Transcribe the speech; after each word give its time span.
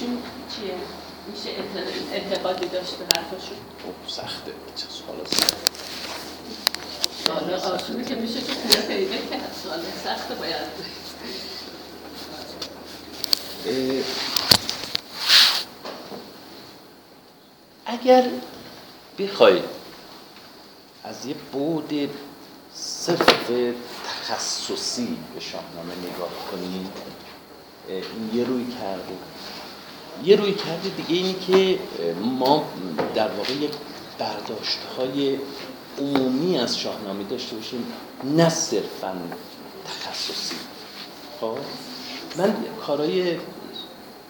ایشون 0.00 0.22
چیه؟ 0.56 0.74
میشه 1.32 1.50
اعتقادی 2.12 2.68
داشت 2.68 2.94
به 2.96 3.04
حرفشون؟ 3.04 3.58
خب 3.82 4.10
سخته 4.10 4.52
سوال 4.76 5.24
سخته 5.24 5.56
سوال 7.26 7.54
آسونی 7.54 8.04
که 8.04 8.14
میشه 8.14 8.40
که 8.40 8.52
خوبه 8.52 8.76
پیدا 8.76 9.16
کرد 9.16 9.54
سوال 9.62 9.80
سخته 10.04 10.34
باید 10.34 10.68
اگر 17.86 18.24
بخواید 19.18 19.64
از 21.04 21.26
یه 21.26 21.34
بود 21.52 22.10
صرف 22.74 23.50
تخصصی 24.06 25.18
به 25.34 25.40
شاهنامه 25.40 25.94
نگاه 25.96 26.30
کنیم 26.50 26.90
این 27.88 28.30
یه 28.34 28.44
روی 28.44 28.64
کرده 28.64 29.14
یه 30.24 30.36
روی 30.36 30.54
کرده 30.54 30.88
دیگه 30.88 31.14
اینی 31.14 31.34
که 31.34 31.78
ما 32.22 32.64
در 33.14 33.28
واقع 33.28 33.52
یک 33.52 33.70
برداشت 34.18 34.78
های 34.98 35.38
عمومی 35.98 36.58
از 36.58 36.78
شاهنامه 36.78 37.24
داشته 37.24 37.56
باشیم 37.56 37.86
نه 38.24 38.48
صرفا 38.48 39.16
تخصصی. 39.86 40.56
خب؟ 41.40 41.58
من 42.36 42.56
کارای 42.86 43.36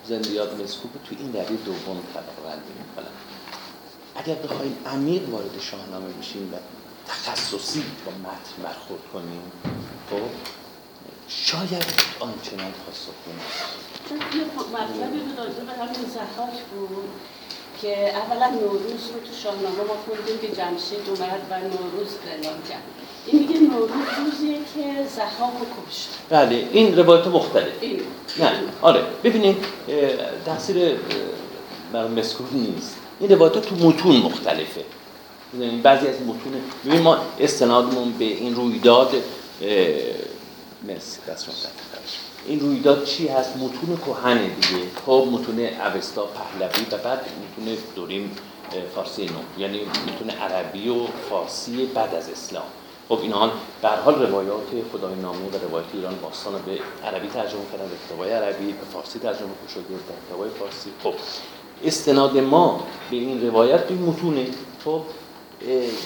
زندیات 0.08 0.60
مسکوب 0.60 0.90
تو 0.92 1.16
این 1.18 1.30
دری 1.30 1.56
دوم 1.56 2.02
طبقه 2.14 2.42
بندی 2.44 2.72
می‌کنم. 2.78 3.12
اگر 4.16 4.34
بخوایم 4.34 4.76
عمیق 4.86 5.28
وارد 5.28 5.60
شاهنامه 5.60 6.08
بشیم 6.08 6.54
و 6.54 6.56
تخصصی 7.08 7.84
با 8.06 8.12
متن 8.12 8.62
برخورد 8.62 9.00
کنیم 9.12 9.42
خب 10.10 10.16
شاید 11.28 11.84
آنچنان 12.20 12.72
پاسخ 12.72 13.12
یه 14.10 14.44
مطلبی 14.58 15.18
بود 15.18 15.38
راجع 15.38 15.60
به 15.68 15.72
همین 15.72 16.10
زحاک 16.14 16.58
بود 16.70 17.08
که 17.82 18.16
اولا 18.16 18.48
نوروز 18.50 19.10
رو 19.14 19.20
تو 19.20 19.34
شاهنامه 19.42 19.76
ما 19.76 19.96
خوندیم 20.06 20.38
که 20.38 20.48
جمشید 20.48 21.08
اومد 21.08 21.42
و 21.50 21.58
نوروز 21.60 22.08
اعلام 22.30 22.62
کرد. 22.68 22.82
این 23.26 23.38
میگه 23.38 23.60
نوروز 23.60 24.06
روزیه 24.24 24.58
که 24.74 25.06
زحاک 25.16 25.52
رو 25.60 25.66
کشت. 25.86 26.08
بله 26.28 26.68
این 26.72 26.98
روایت 26.98 27.26
مختلف. 27.26 27.72
این. 27.80 28.00
نه 28.40 28.52
آره. 28.82 29.02
ببینیم 29.24 29.56
تاثیر 30.44 30.96
برای 31.92 32.08
مسکوب 32.08 32.46
نیست. 32.52 32.96
این 33.20 33.30
روایت 33.30 33.52
تو 33.52 33.74
متون 33.74 34.16
مختلفه. 34.16 34.84
بعضی 35.82 36.06
از 36.06 36.20
متون 36.22 36.62
ببین 36.86 37.00
ما 37.00 37.18
استنادمون 37.40 38.12
به 38.12 38.24
این 38.24 38.54
رویداد 38.54 39.14
مرسی 40.82 41.18
دست 41.28 41.48
این 42.48 42.60
رویداد 42.60 43.04
چی 43.04 43.28
هست؟ 43.28 43.56
متون 43.56 43.96
کهنه 44.06 44.48
دیگه. 44.48 44.82
خب 45.06 45.28
متون 45.32 45.58
اوستا 45.58 46.26
پهلوی 46.26 46.86
و 46.92 46.96
بعد 47.04 47.18
متون 47.18 47.76
دوریم 47.96 48.36
فارسی 48.94 49.24
نو. 49.24 49.62
یعنی 49.62 49.80
متون 49.80 50.30
عربی 50.30 50.88
و 50.88 51.06
فارسی 51.30 51.86
بعد 51.86 52.14
از 52.14 52.30
اسلام. 52.30 52.64
خب 53.08 53.18
اینها 53.22 53.50
به 53.82 53.88
حال 53.88 54.26
روایات 54.26 54.68
خدای 54.92 55.14
نامه 55.14 55.38
و 55.38 55.66
روایات 55.68 55.86
ایران 55.94 56.14
باستان 56.22 56.52
به 56.52 56.78
عربی 57.08 57.28
ترجمه 57.28 57.60
کردن 57.72 57.88
به 58.18 58.34
عربی 58.34 58.66
به 58.72 58.84
فارسی 58.92 59.18
ترجمه 59.18 59.48
شده 59.74 59.82
در 59.82 60.26
کتابای 60.26 60.50
فارسی. 60.50 60.90
خب 61.02 61.14
استناد 61.84 62.38
ما 62.38 62.86
به 63.10 63.16
این 63.16 63.46
روایت 63.46 63.84
به 63.84 63.94
متونه. 63.94 64.46
خب 64.84 65.02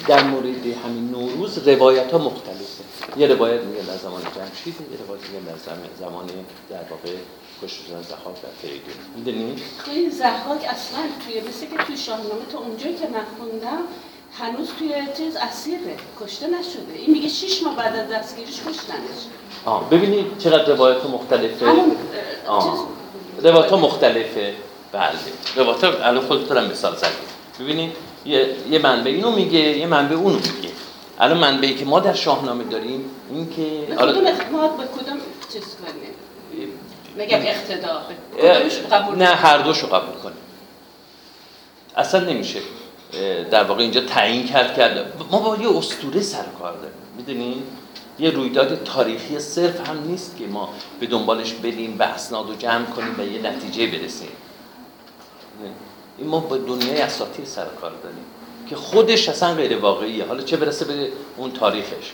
در 0.09 0.23
مورد 0.23 0.67
همین 0.85 1.11
نوروز 1.11 1.69
روایت 1.69 2.13
ها 2.13 2.19
مختلفه. 2.19 2.83
یه 3.17 3.27
روایت 3.27 3.61
میگه 3.61 3.83
در 3.83 3.97
زمان 3.97 4.23
جمشید 4.23 4.75
یه 4.93 5.07
روایت 5.07 5.23
میگه 5.31 5.47
در 5.47 5.59
زمان 5.99 6.27
در 6.71 6.77
واقع 6.91 7.17
کشته 7.63 7.85
شدن 7.85 8.03
زحاک 8.03 8.37
و 8.45 8.47
فریدون. 8.63 8.95
می‌دونی؟ 9.17 9.57
این 9.87 10.11
زحاک 10.11 10.65
اصلا 10.65 11.01
توی 11.27 11.41
مثل 11.41 11.67
که 11.67 11.85
توی 11.87 11.97
شاهنامه 11.97 12.45
تا 12.53 12.59
اونجایی 12.59 12.95
که 12.95 13.07
من 13.09 13.25
خوندم 13.39 13.83
هنوز 14.39 14.69
توی 14.79 14.95
چیز 15.19 15.37
اسیره. 15.37 15.97
کشته 16.21 16.47
نشده. 16.47 16.93
این 16.97 17.11
میگه 17.11 17.29
شش 17.29 17.63
ماه 17.63 17.77
بعد 17.77 17.97
از 17.97 18.09
دستگیریش 18.09 18.61
کشتنش 18.61 19.21
آه 19.65 19.91
ببینید 19.91 20.39
چقدر 20.39 20.75
روایت 20.75 21.05
مختلفه. 21.05 21.67
همون 21.67 21.97
روایت 23.43 23.73
مختلفه. 23.73 24.55
بله. 24.93 25.11
روایت 25.57 25.85
الان 25.85 26.27
خودتون 26.27 26.65
مثال 26.65 26.97
زدید. 26.97 27.33
ببینید؟ 27.61 27.93
یه, 28.25 28.57
یه 28.71 28.79
منبع 28.79 29.11
اینو 29.11 29.31
میگه 29.31 29.59
یه 29.59 29.87
منبع 29.87 30.15
اونو 30.17 30.37
میگه. 30.37 30.73
الان 31.21 31.39
منبعی 31.39 31.75
که 31.75 31.85
ما 31.85 32.01
در 32.01 32.15
شاهنامه 32.15 32.65
داریم 32.65 33.05
این 33.31 33.51
که 33.51 33.63
به 33.89 33.97
کدوم 33.97 34.25
به 34.25 34.85
کدوم 34.85 35.19
چیز 35.53 35.63
اقتدا. 37.19 38.03
قبول 38.91 39.19
نه 39.19 39.25
هر 39.25 39.59
دوشو 39.59 39.87
قبول 39.87 40.23
کنیم. 40.23 40.37
اصلا 41.97 42.21
نمیشه. 42.21 42.61
در 43.51 43.65
واقع 43.65 43.83
اینجا 43.83 44.01
تعیین 44.01 44.47
کرد 44.47 44.77
کرده 44.77 45.05
ما 45.31 45.39
با 45.39 45.57
یه 45.57 45.77
اسطوره 45.79 46.21
سر 46.21 46.45
کار 46.59 46.73
داریم. 46.73 46.97
می‌دونین 47.17 47.63
یه 48.19 48.31
رویداد 48.31 48.85
تاریخی 48.85 49.39
صرف 49.39 49.89
هم 49.89 50.05
نیست 50.07 50.37
که 50.39 50.47
ما 50.47 50.69
به 51.01 51.07
دنبالش 51.07 51.53
بریم 51.53 51.97
و 51.99 52.03
اسناد 52.03 52.51
و 52.51 52.55
جمع 52.55 52.85
کنیم 52.85 53.15
و 53.19 53.23
یه 53.23 53.51
نتیجه 53.51 53.87
برسیم. 53.87 54.29
ما 56.23 56.41
با 56.41 56.57
دنیای 56.57 57.01
اساطیر 57.01 57.45
سر 57.45 57.67
کار 57.81 57.93
داریم 58.03 58.25
که 58.69 58.77
خودش 58.77 59.29
اصلا 59.29 59.55
غیر 59.55 59.79
واقعیه. 59.79 60.25
حالا 60.25 60.43
چه 60.43 60.57
برسه 60.57 60.85
به 60.85 61.09
اون 61.37 61.53
تاریخش؟ 61.53 62.13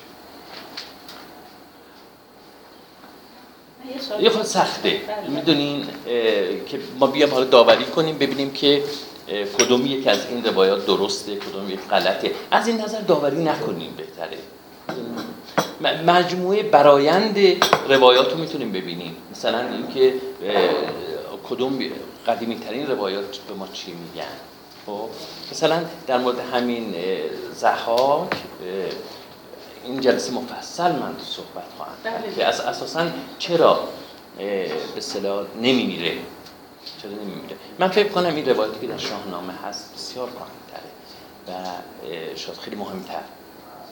یه 4.20 4.30
خود 4.30 4.42
سخته. 4.42 4.90
بله. 4.90 5.28
می‌دونین 5.28 5.86
که 6.66 6.80
ما 6.98 7.06
بیام 7.06 7.30
حالا 7.30 7.44
داوری 7.44 7.84
کنیم 7.84 8.18
ببینیم 8.18 8.52
که 8.52 8.82
کدوم 9.58 9.86
یک 9.86 10.06
از 10.06 10.26
این 10.26 10.44
روایات 10.44 10.86
درسته 10.86 11.36
کدوم 11.36 11.70
یک 11.70 11.80
غلطه. 11.80 12.32
از 12.50 12.68
این 12.68 12.80
نظر 12.80 13.00
داوری 13.00 13.44
نکنیم 13.44 13.94
بهتره. 13.96 14.38
مجموعه 16.06 16.62
برایند 16.62 17.38
روایات 17.88 18.32
رو 18.32 18.38
می‌تونیم 18.38 18.72
ببینیم. 18.72 19.16
مثلا 19.30 19.68
اینکه 19.68 20.14
کدوم 21.50 21.78
قدیمی 22.28 22.58
ترین 22.58 22.86
روایات 22.86 23.38
به 23.38 23.54
ما 23.54 23.68
چی 23.72 23.92
میگن؟ 23.92 24.24
خب 24.86 25.08
مثلا 25.52 25.84
در 26.06 26.18
مورد 26.18 26.38
همین 26.38 26.94
زحاک 27.54 28.30
این 29.84 30.00
جلسه 30.00 30.32
مفصل 30.32 30.92
من 30.92 31.14
صحبت 31.22 31.64
خواهم 31.76 31.92
بله. 32.04 32.34
که 32.34 32.46
از 32.46 32.60
اساسا 32.60 33.06
چرا 33.38 33.80
به 34.38 34.70
اصطلاح 34.96 35.46
نمیمیره؟ 35.56 36.18
چرا 37.02 37.10
نمیمیره؟ 37.10 37.56
من 37.78 37.88
فکر 37.88 38.08
کنم 38.08 38.34
این 38.34 38.48
روایتی 38.48 38.80
که 38.80 38.86
در 38.86 38.98
شاهنامه 38.98 39.52
هست 39.52 39.94
بسیار 39.94 40.28
مهمتره 40.28 40.90
و 41.48 41.68
شاید 42.36 42.58
خیلی 42.58 42.76
مهمتر 42.76 43.22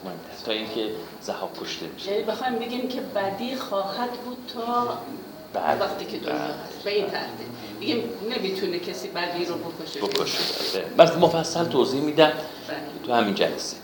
مهمتر. 0.03 0.45
تا 0.45 0.51
اینکه 0.51 0.91
زحاک 1.21 1.49
کشته 1.61 1.85
میشه 1.85 2.11
یعنی 2.11 2.23
بخوایم 2.23 2.55
بگیم 2.55 2.87
که 2.87 3.01
بدی 3.01 3.55
خواهد 3.55 4.11
بود 4.11 4.37
تا 4.53 4.97
بعد 5.59 5.81
وقتی 5.81 6.05
که 6.05 6.17
دنیا 6.17 6.35
هست. 6.35 6.83
به 6.83 6.95
این 6.95 7.05
ترتیب 7.05 7.47
دیگه 7.79 8.03
نمی‌تونه 8.29 8.79
کسی 8.79 9.07
بدی 9.07 9.45
رو 9.45 9.55
بکشه. 9.55 9.99
بکشه 9.99 10.79
بس 10.97 11.11
مفصل 11.11 11.63
توضیح 11.63 12.01
میدم. 12.01 12.31
تو 13.05 13.13
همین 13.13 13.35
جلسه. 13.35 13.77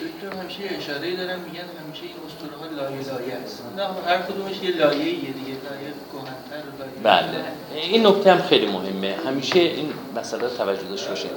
دکتر 0.00 0.36
همیشه 0.40 0.58
اشاره 0.78 1.16
دارم. 1.16 1.40
میگن 1.40 1.64
همیشه 1.84 2.02
این 2.02 2.14
اسطوره 2.26 2.56
ها 2.60 2.66
لایه 2.76 3.06
لایه 3.06 3.34
است. 3.34 3.62
نه 3.76 3.82
هر 4.06 4.22
کدومش 4.22 4.62
یه 4.62 4.70
لایه 4.76 5.04
یه 5.04 5.14
دیگه. 5.14 5.30
لایه 5.46 5.92
کهن‌تر 6.12 6.62
لایه 6.78 6.92
بله. 7.02 7.44
این 7.74 8.06
نکته 8.06 8.32
هم 8.32 8.42
خیلی 8.42 8.66
مهمه. 8.66 9.16
همیشه 9.26 9.58
این 9.58 9.92
مسئله 10.16 10.48
توجه 10.48 10.82
داشته 10.82 11.08
باشید 11.08 11.30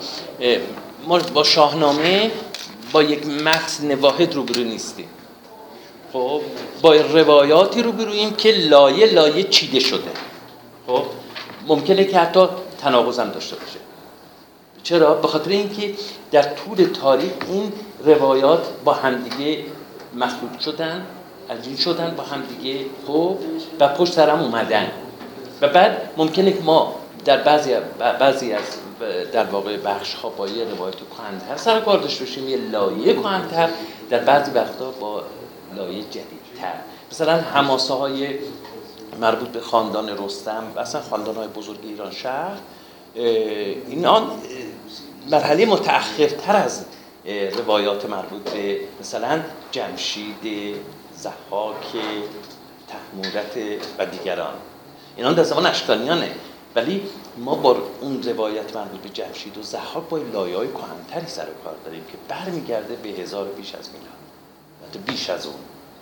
ما 1.08 1.20
با 1.20 1.44
شاهنامه 1.44 2.32
با 2.92 3.04
یک 3.04 3.28
متن 3.28 3.96
واحد 3.96 4.34
روبرو 4.34 4.64
نیستیم. 4.64 5.08
خب. 6.14 6.42
با 6.82 6.94
روایاتی 6.94 7.84
رو 7.84 7.92
برویم 7.92 8.34
که 8.34 8.52
لایه 8.52 9.14
لایه 9.14 9.44
چیده 9.44 9.80
شده. 9.80 10.12
خب. 10.88 11.04
ممکنه 11.68 12.06
که 12.06 12.20
حتی 12.20 12.48
تناقض 12.82 13.20
هم 13.20 13.30
داشته 13.30 13.56
باشه. 13.56 13.80
چرا؟ 14.84 15.14
به 15.14 15.28
خاطر 15.28 15.52
اینکه 15.52 15.94
در 16.32 16.42
طول 16.42 16.84
تاریخ 17.02 17.32
این 17.50 17.72
روایات 18.06 18.68
با 18.86 18.94
همدیگه 18.94 19.64
مخلوط 20.16 20.60
شدن 20.60 21.06
عجین 21.50 21.78
شدن 21.78 22.14
با 22.18 22.24
همدیگه 22.24 22.86
خب 23.08 23.38
و 23.80 23.88
پشت 23.88 24.14
سرم 24.14 24.40
اومدن. 24.40 24.92
و 25.62 25.68
بعد 25.68 26.10
ممکنه 26.18 26.52
که 26.52 26.62
ما 26.62 26.96
در 27.26 27.38
بعضی 27.38 27.74
بعضی 28.20 28.54
از 28.54 28.64
در 29.32 29.44
واقع 29.44 29.78
بخش 29.78 30.14
ها 30.14 30.30
با 30.30 30.48
یه 30.48 30.64
روایت 30.64 30.96
کهن‌تر 30.96 31.58
سر 31.58 31.80
کار 31.80 32.00
داشته 32.00 32.26
باشیم 32.26 32.50
یه 32.50 32.58
لایه 32.58 33.14
کهن‌تر 33.14 33.70
در 34.10 34.20
بعضی 34.20 34.52
وقتا 34.52 34.92
با 34.92 35.24
لایه 35.76 36.04
جدیدتر. 36.04 36.74
مثلا 37.12 37.42
هماسه 37.42 37.94
های 37.94 38.36
مربوط 39.22 39.50
به 39.50 39.60
خاندان 39.60 40.26
رستم 40.26 40.64
و 40.76 40.80
اصلا 40.80 41.02
خاندان 41.02 41.36
های 41.36 41.48
بزرگ 41.48 41.80
ایران 41.84 42.12
شهر 42.12 42.58
اینا 43.16 44.28
مرحله 45.32 45.66
متأخرتر 45.66 46.56
از 46.56 46.86
روایات 47.58 48.10
مربوط 48.10 48.50
به 48.50 48.80
مثلا 49.00 49.42
جمشید 49.72 50.76
زحاک 51.16 51.86
تحمورت 52.88 53.80
و 53.98 54.06
دیگران. 54.06 54.54
اینا 55.18 55.34
در 55.34 55.44
زمان 55.44 55.66
اشکانیانه. 55.66 56.32
ولی 56.76 57.02
ما 57.38 57.56
با 57.56 57.78
اون 58.02 58.24
روایت 58.24 58.76
مربوط 58.76 59.02
به 59.02 59.10
جمشید 59.10 59.58
و 59.58 59.62
زحاک 59.62 60.04
با 60.10 60.18
لایه 60.18 60.58
های 60.58 60.68
کهنتری 60.68 61.28
سر 61.28 61.48
کار 61.64 61.76
داریم 61.86 62.04
که 62.04 62.18
برمیگرده 62.28 62.96
به 62.96 63.10
هزار 63.10 63.46
بیش 63.48 63.76
از 63.76 63.90
میلاد. 63.90 64.23
حتی 64.94 65.00
بیش 65.12 65.30
از 65.30 65.46
اون. 65.46 65.56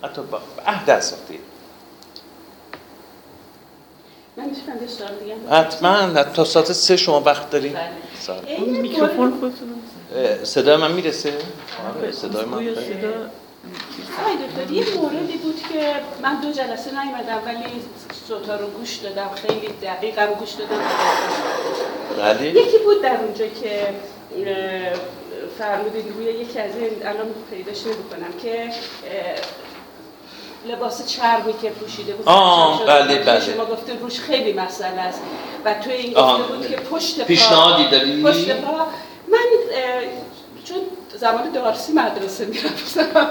حتی 0.04 0.22
با 0.22 0.40
عهد 0.66 0.90
اساطیر 0.90 1.40
من 4.36 4.44
یه 4.44 4.86
سوال 4.86 5.10
بگم 5.10 5.60
حتما. 5.60 6.22
تا 6.22 6.44
ساعت 6.44 6.72
سه 6.72 6.96
شما 6.96 7.20
وقت 7.20 7.50
داریم 7.50 7.72
بله. 7.72 7.90
این 8.46 8.80
میکروفون 8.80 9.30
خودتون 9.30 9.82
صدای 10.44 10.76
من 10.76 10.92
می‌رسه؟ 10.92 11.32
آره 11.98 12.12
صدای 12.12 12.44
من 12.44 12.74
صدا 12.74 13.30
آقای 14.20 14.36
دکتر 14.36 14.72
یه 14.72 14.96
موردی 14.96 15.36
بود 15.36 15.62
که 15.72 15.94
من 16.22 16.40
دو 16.40 16.52
جلسه 16.52 16.90
نیومدم 16.90 17.42
ولی 17.46 17.64
صوتا 18.28 18.56
رو 18.56 18.66
گوش 18.66 18.96
دادم 18.96 19.30
خیلی 19.34 19.68
دقیقم 19.82 20.26
گوش 20.26 20.50
دادم. 20.50 20.82
بله. 22.18 22.48
یکی 22.48 22.78
بود 22.78 23.02
در 23.02 23.20
اونجا 23.20 23.46
که 23.46 23.94
فرمودید 25.58 26.04
روی 26.16 26.24
یکی 26.24 26.58
از 26.58 26.76
این 26.76 27.06
الان 27.06 27.26
پیداش 27.50 27.86
نمی‌کنم 27.86 28.32
که 28.42 28.70
لباس 30.66 31.06
چرمی 31.06 31.52
که 31.62 31.70
پوشیده 31.70 32.12
بود 32.12 32.28
آه، 32.28 32.86
بله،. 32.86 33.18
بله. 33.18 33.40
شما 33.40 33.64
گفته 33.64 33.98
روش 33.98 34.20
خیلی 34.20 34.52
مسئله 34.52 35.00
است 35.00 35.22
و 35.64 35.74
توی 35.74 35.92
این. 35.92 36.12
گفته 36.12 36.42
بود 36.42 36.68
که 36.68 36.76
پشت 36.76 37.18
پا 37.18 37.24
پیشنهادی 37.24 37.88
داری؟ 37.88 38.22
پشت 38.22 38.50
پا 38.50 38.86
من 39.28 39.38
چون 40.64 40.78
زمان 41.16 41.52
دارسی 41.52 41.92
مدرسه 41.92 42.44
می‌رفتم 42.44 43.30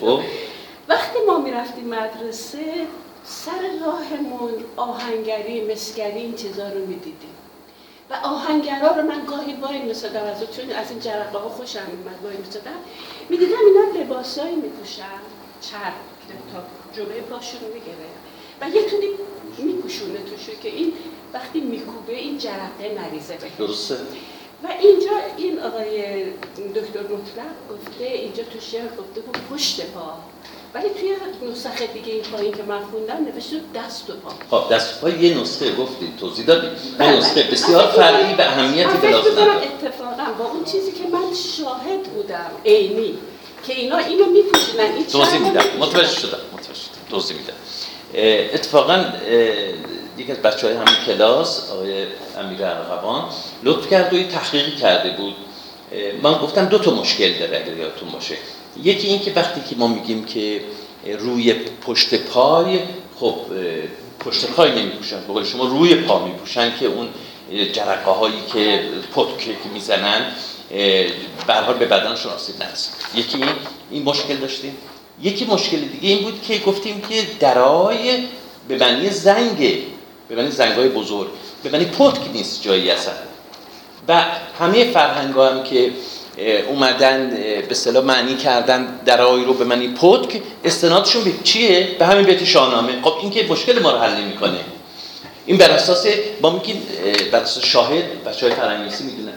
خب 0.00 0.20
وقتی 0.88 1.18
ما 1.26 1.38
می‌رفتیم 1.38 1.88
مدرسه 1.88 2.86
سر 3.24 3.50
راهمون 3.86 4.52
آهنگری 4.76 5.72
مسگری 5.72 6.20
این 6.20 6.34
چیزا 6.34 6.68
رو 6.68 6.78
می‌دیدیم 6.78 7.30
و 8.10 8.14
آهنگرا 8.14 8.96
رو 8.96 9.02
من 9.02 9.24
گاهی 9.24 9.54
وای 9.54 9.82
میسادم 9.82 10.24
از 10.24 10.56
چون 10.56 10.70
از 10.70 10.90
این 10.90 11.00
جرقه 11.00 11.38
ها 11.38 11.48
خوشم 11.48 11.86
میمد 11.86 12.24
وای 12.24 12.36
میسادم. 12.36 12.70
می‌دیدم 13.28 13.56
اینا 13.66 14.04
لباسایی 14.04 14.56
میپوشن 14.56 15.20
که 16.28 16.34
تا 16.52 16.62
جلوی 16.96 17.20
پاشون 17.20 17.60
می‌گیره 17.74 18.08
و 18.60 18.68
یه 18.68 18.90
تونی 18.90 19.06
میپوشونه 19.58 20.18
توشو 20.18 20.60
که 20.62 20.68
این 20.68 20.92
وقتی 21.32 21.60
میکوبه 21.60 22.16
این 22.16 22.38
جرقه 22.38 22.94
نریزه 22.98 23.36
بهش. 23.36 23.50
درسته. 23.58 23.96
و 24.64 24.68
اینجا 24.80 25.10
این 25.36 25.60
آقای 25.60 26.24
دکتر 26.74 27.02
مطلق 27.02 27.54
گفته 27.70 28.04
اینجا 28.04 28.42
تو 28.42 28.60
شعر 28.60 28.88
گفته 28.88 29.20
بود 29.20 29.38
پشت 29.50 29.86
پا. 29.86 30.14
ولی 30.74 30.88
توی 31.00 31.16
نسخه 31.52 31.86
دیگه 31.86 32.12
این 32.12 32.22
پایین 32.22 32.52
که 32.52 32.62
من 32.62 32.80
خوندم 32.80 33.32
نوشته 33.32 33.56
دست 33.74 34.10
و 34.10 34.12
پا. 34.12 34.58
خب 34.58 34.74
دست 34.74 35.00
پای 35.00 35.12
یه 35.12 35.40
نسخه 35.40 35.74
گفتید 35.74 36.16
توضیح 36.16 36.46
دادید 36.46 36.70
بله. 36.98 37.08
این 37.08 37.18
نسخه 37.18 37.42
بسیار 37.42 37.86
فرعی 37.86 38.34
و 38.34 38.40
اهمیتی 38.40 38.98
به 39.02 39.10
لازم 39.10 39.32
نداره. 39.32 39.52
اتفاقا 39.52 40.32
با 40.38 40.44
اون 40.44 40.64
چیزی 40.64 40.92
که 40.92 41.04
من 41.12 41.34
شاهد 41.58 42.02
بودم 42.02 42.50
عینی 42.64 43.18
که 43.66 43.72
اینا 43.74 43.96
اینو 43.96 44.26
میپوشونن 44.26 44.94
این 44.96 45.06
توضیح 45.06 45.38
میدم. 45.38 45.64
متوجه 45.78 46.20
شدم 46.20 46.38
متوجه 46.52 46.74
شدم. 46.74 47.10
توضیح 47.10 47.36
میدم. 47.36 47.54
اتفاقا 48.54 49.04
یکی 50.18 50.32
از 50.32 50.38
بچه 50.38 50.66
های 50.66 50.76
همین 50.76 50.94
کلاس 51.06 51.70
آقای 51.70 52.06
امیر 52.38 52.64
ارغوان 52.64 53.28
لطف 53.62 53.90
کرد 53.90 54.12
و 54.12 54.16
یه 54.16 54.28
تحقیقی 54.28 54.76
کرده 54.76 55.10
بود. 55.10 55.34
من 56.22 56.32
گفتم 56.32 56.64
دو 56.64 56.78
تا 56.78 56.90
مشکل 56.90 57.32
داره 57.38 57.62
اگر 57.64 57.76
یادتون 57.76 58.08
باشه. 58.08 58.36
یکی 58.82 59.06
این 59.06 59.20
که 59.20 59.32
وقتی 59.36 59.60
که 59.70 59.76
ما 59.76 59.86
میگیم 59.86 60.24
که 60.24 60.60
روی 61.18 61.54
پشت 61.86 62.14
پای 62.14 62.78
خب 63.20 63.36
پشت 64.20 64.46
پای 64.46 64.82
نمیپوشن. 64.82 65.20
به 65.20 65.32
قول 65.32 65.44
شما 65.44 65.64
روی 65.64 65.94
پا 65.94 66.24
میپوشن 66.26 66.72
که 66.80 66.86
اون 66.86 67.08
جرقه 67.72 68.10
هایی 68.10 68.42
که 68.52 68.84
پتک 69.14 69.38
که 69.38 69.68
می‌زنن 69.74 70.32
به 71.46 71.74
به 71.78 71.86
بدنشون 71.86 72.32
آسیب 72.32 72.62
نرسه 72.62 72.90
یکی 73.14 73.36
این 73.36 73.48
این 73.90 74.02
مشکل 74.02 74.36
داشتیم. 74.36 74.76
یکی 75.22 75.44
مشکل 75.44 75.78
دیگه 75.78 76.08
این 76.08 76.22
بود 76.22 76.42
که 76.42 76.58
گفتیم 76.58 77.00
که 77.00 77.26
درای 77.40 78.24
به 78.68 78.76
معنی 78.78 79.10
زنگه 79.10 79.78
به 80.28 80.36
معنی 80.36 80.50
زنگای 80.50 80.88
بزرگ 80.88 81.28
به 81.62 81.70
معنی 81.70 81.84
پتک 81.84 82.20
نیست 82.32 82.62
جایی 82.62 82.90
اصلا. 82.90 83.14
و 84.08 84.24
همه 84.58 84.84
فرهنگ 84.84 85.34
هم 85.34 85.62
که 85.64 85.92
اومدن 86.68 87.30
به 87.68 87.74
صلاح 87.74 88.04
معنی 88.04 88.36
کردن 88.36 89.00
درای 89.04 89.44
رو 89.44 89.54
به 89.54 89.64
معنی 89.64 89.88
پتک 89.88 90.42
استنادشون 90.64 91.24
به 91.24 91.32
چیه؟ 91.44 91.88
به 91.98 92.06
همین 92.06 92.24
بیت 92.24 92.44
شاهنامه. 92.44 93.02
خب 93.02 93.14
این 93.20 93.30
که 93.30 93.46
مشکل 93.48 93.82
ما 93.82 93.90
رو 93.90 93.98
حل 93.98 94.20
نمی‌کنه. 94.20 94.58
این 95.46 95.56
بر 95.56 95.70
اساس 95.70 96.06
ما 96.40 96.50
میگیم 96.50 96.82
بر 97.32 97.40
اساس 97.40 97.64
شاهد 97.64 98.24
بچه 98.24 98.46
های 98.46 98.54
فرهنگنویسی 98.54 99.04
می‌دونن. 99.04 99.32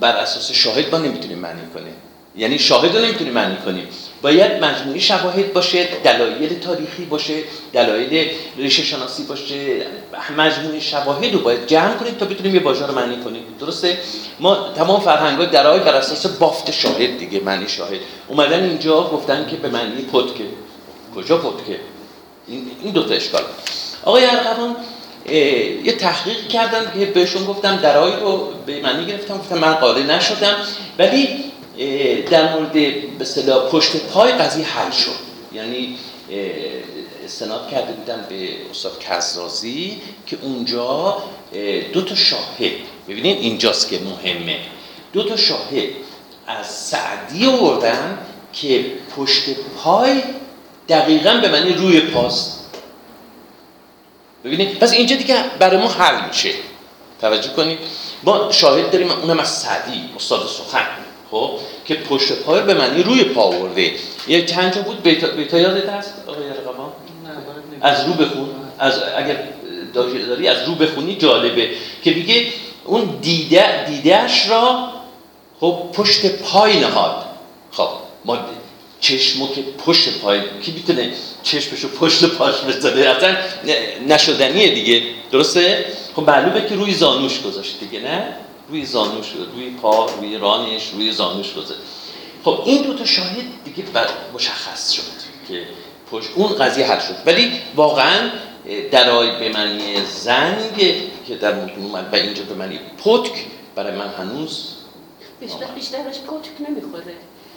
بر 0.00 0.16
اساس 0.16 0.52
شاهد 0.52 0.92
ما 0.92 0.98
نمی‌تونیم 0.98 1.38
معنی 1.38 1.60
کنیم. 1.74 1.94
یعنی 2.36 2.58
شاهد 2.58 2.96
رو 2.96 3.04
نمی‌تونیم 3.04 3.32
معنی 3.32 3.56
کنیم. 3.56 3.88
باید 4.24 4.64
مجموعه 4.64 4.98
شواهد 4.98 5.52
باشه 5.52 5.88
دلایل 6.04 6.58
تاریخی 6.58 7.04
باشه 7.04 7.34
دلایل 7.72 8.30
ریشه 8.56 8.82
شناسی 8.82 9.24
باشه 9.24 9.86
مجموعه 10.36 10.80
شواهد 10.80 11.32
رو 11.32 11.40
باید 11.40 11.66
جمع 11.66 11.94
کنیم 11.94 12.14
تا 12.14 12.26
بتونیم 12.26 12.54
یه 12.54 12.62
واژه 12.62 12.86
رو 12.86 12.94
معنی 12.94 13.16
کنیم. 13.16 13.42
درسته؟ 13.60 13.98
ما 14.40 14.68
تمام 14.76 15.00
فرهنگ 15.00 15.38
ها 15.38 15.44
درای 15.44 15.80
بر 15.80 15.94
اساس 15.94 16.26
بافت 16.26 16.70
شاهد 16.70 17.18
دیگه 17.18 17.40
معنی 17.40 17.68
شاهد. 17.68 18.00
اومدن 18.28 18.64
اینجا 18.64 19.02
گفتن 19.02 19.46
که 19.50 19.56
به 19.56 19.68
معنی 19.68 20.02
پتکه. 20.02 20.44
کجا 21.16 21.38
پتکه؟ 21.38 21.80
این 22.48 22.92
دو 22.94 23.02
تا 23.02 23.14
اشکال. 23.14 23.42
آقای 24.04 24.24
ارغوان 24.24 24.76
یه 25.84 25.92
تحقیق 25.92 26.48
کردن 26.48 26.92
که 26.98 27.06
بهشون 27.06 27.44
گفتم 27.44 27.76
درایی 27.76 28.14
رو 28.20 28.52
به 28.66 28.80
معنی 28.80 29.06
گرفتم 29.06 29.38
گفتم 29.38 29.58
من 29.58 29.74
قادر 29.74 30.02
نشدم. 30.02 30.56
ولی 30.98 31.28
در 32.30 32.54
مورد 32.54 32.72
به 33.18 33.54
پشت 33.70 33.96
پای 33.96 34.32
قضیه 34.32 34.66
حل 34.66 34.90
شد. 34.90 35.24
یعنی 35.52 35.98
استناد 37.24 37.70
کرده 37.70 37.92
بودم 37.92 38.26
به 38.28 38.48
استاد 38.70 38.98
کزازی 39.00 40.00
که 40.26 40.38
اونجا 40.42 41.16
دو 41.92 42.02
تا 42.02 42.14
شاهد 42.14 42.72
ببینید 43.08 43.38
اینجاست 43.38 43.88
که 43.88 43.98
مهمه. 43.98 44.58
دو 45.12 45.22
تا 45.28 45.36
شاهد 45.36 45.88
از 46.46 46.66
سعدی 46.66 47.46
آوردن 47.46 48.18
که 48.52 48.84
پشت 49.16 49.44
پای 49.84 50.22
دقیقا 50.88 51.34
به 51.42 51.48
معنی 51.48 51.72
روی 51.72 52.00
پاست. 52.00 52.60
ببینید 54.44 54.78
پس 54.78 54.92
اینجا 54.92 55.16
دیگه 55.16 55.44
برای 55.58 55.76
ما 55.76 55.88
حل 55.88 56.28
میشه. 56.28 56.50
توجه 57.20 57.48
کنید 57.48 57.78
ما 58.24 58.52
شاهد 58.52 58.90
داریم 58.90 59.10
اونم 59.10 59.38
از 59.38 59.58
سعدی 59.58 60.04
استاد 60.16 60.46
سخن. 60.46 60.86
خب 61.34 61.50
که 61.84 61.94
پشت 61.94 62.32
پای 62.32 62.60
رو 62.60 62.66
به 62.66 62.74
معنی 62.74 63.02
روی 63.02 63.24
پا 63.24 63.42
آورده. 63.42 63.92
یه 64.28 64.44
چند 64.44 64.74
جا 64.74 64.82
بود؟ 64.82 65.02
بیتا, 65.02 65.26
بیتا 65.26 65.58
یادت 65.58 65.88
هست؟ 65.88 66.14
آقای 66.26 66.44
نگم. 66.44 66.52
از 67.80 68.06
رو 68.06 68.12
بخون. 68.12 68.48
از 68.78 69.02
اگر 69.16 69.36
داری 69.94 70.48
از 70.48 70.68
رو 70.68 70.74
بخونی 70.74 71.16
جالبه. 71.16 71.70
که 72.04 72.14
میگه 72.14 72.46
اون 72.84 73.18
دیده 73.22 73.84
دیدهش 73.84 74.48
را 74.48 74.88
خب 75.60 75.78
پشت 75.92 76.26
پای 76.26 76.80
نهاد. 76.80 77.24
خب 77.70 77.88
ما 78.24 78.38
چشمو 79.00 79.48
که 79.48 79.62
پشت 79.86 80.18
پای 80.18 80.40
کی 80.62 80.72
می‌تونه 80.72 81.12
چشمشو 81.42 81.88
پشت 81.88 82.24
پاش 82.24 82.54
بذاره؟ 82.54 83.08
اصلا 83.08 83.36
نشدنیه 84.08 84.74
دیگه. 84.74 85.02
درسته؟ 85.32 85.84
خب 86.16 86.22
معلومه 86.22 86.68
که 86.68 86.74
روی 86.74 86.94
زانوش 86.94 87.42
گذاشت 87.42 87.80
دیگه 87.80 88.00
نه؟ 88.00 88.43
روی 88.68 88.84
زانوش 88.84 89.32
روی 89.54 89.70
پا 89.70 90.06
روی 90.06 90.38
رانش 90.38 90.90
روی 90.90 91.12
زانوش 91.12 91.54
گذاشت 91.54 91.80
خب 92.44 92.62
این 92.64 92.82
دو 92.82 92.94
تا 92.94 93.04
شاهد 93.04 93.44
دیگه 93.64 93.84
مشخص 94.34 94.90
شد 94.92 95.02
که 95.48 95.62
پشت 96.10 96.28
اون 96.34 96.48
قضیه 96.48 96.86
حل 96.86 96.98
شد. 96.98 97.14
ولی 97.26 97.52
واقعا 97.76 98.30
درای 98.90 99.38
به 99.38 99.48
معنی 99.48 100.04
زنگ 100.06 100.76
که 101.28 101.34
در 101.34 101.54
متون 101.54 101.84
اومد 101.84 102.08
و 102.12 102.16
اینجا 102.16 102.42
به 102.42 102.54
معنی 102.54 102.80
پتک 103.04 103.32
برای 103.74 103.96
من 103.96 104.08
هنوز 104.08 104.68
بیشتر 105.40 105.66
بیشترش 105.74 106.18
پتک 106.18 106.68
نمی‌خوره. 106.68 107.14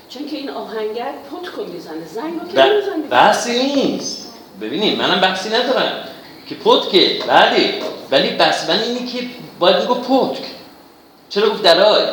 چون 0.09 0.27
که 0.27 0.37
این 0.37 0.49
آهنگر 0.49 1.13
پتکو 1.31 1.63
می‌زنه 1.63 2.05
زنگ 2.05 2.39
رو 2.39 2.47
که 2.47 2.63
نمی‌زنه. 2.63 3.07
بحثی 3.09 3.63
نیست. 3.63 4.33
ببینید 4.61 4.97
منم 4.97 5.21
بحثی 5.21 5.49
ندارم 5.49 6.03
که 6.49 6.55
پتکه 6.55 7.19
بله. 7.27 7.81
ولی 8.11 8.29
بس 8.29 8.69
من 8.69 8.79
اینی 8.79 9.07
که 9.07 9.29
باید 9.59 9.77
میگو 9.77 9.93
پتک. 9.93 10.43
چرا 11.29 11.49
گفت 11.49 11.61
درای 11.61 12.05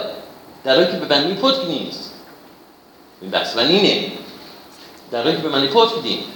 درای 0.64 0.86
که 0.86 0.92
به 0.92 1.16
معنی 1.16 1.34
پتک 1.34 1.64
نیست. 1.68 2.14
این 3.20 3.30
بحث 3.30 3.56
من 3.56 3.66
اینه. 3.66 4.12
درای 5.10 5.36
که 5.36 5.42
به 5.42 5.48
معنی 5.48 5.66
پتک 5.66 6.04
نیست. 6.04 6.26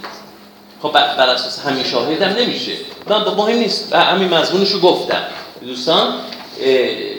خب 0.81 0.91
بر 0.91 1.29
اساس 1.29 1.59
همین 1.59 1.83
شاهد 1.83 2.21
هم 2.21 2.31
نمیشه. 2.31 2.71
من 3.07 3.23
مهم 3.23 3.57
نیست. 3.57 3.93
و 3.93 3.99
همین 3.99 4.33
مضمونش 4.33 4.71
رو 4.71 4.79
گفتم. 4.79 5.23
دوستان 5.61 6.13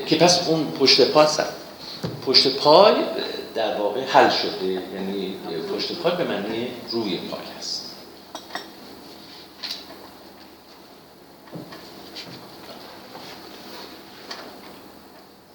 که 0.06 0.16
پس 0.20 0.48
اون 0.48 0.72
پشت 0.80 1.10
پا 1.10 1.26
پشت 2.26 2.56
پای 2.56 2.94
در 3.54 3.76
واقع 3.76 4.00
حل 4.04 4.30
شده. 4.30 4.66
یعنی 4.66 5.34
پشت 5.76 5.92
پای 5.92 6.12
به 6.16 6.24
معنی 6.24 6.68
روی 6.90 7.16
پای 7.16 7.40
هست. 7.58 7.79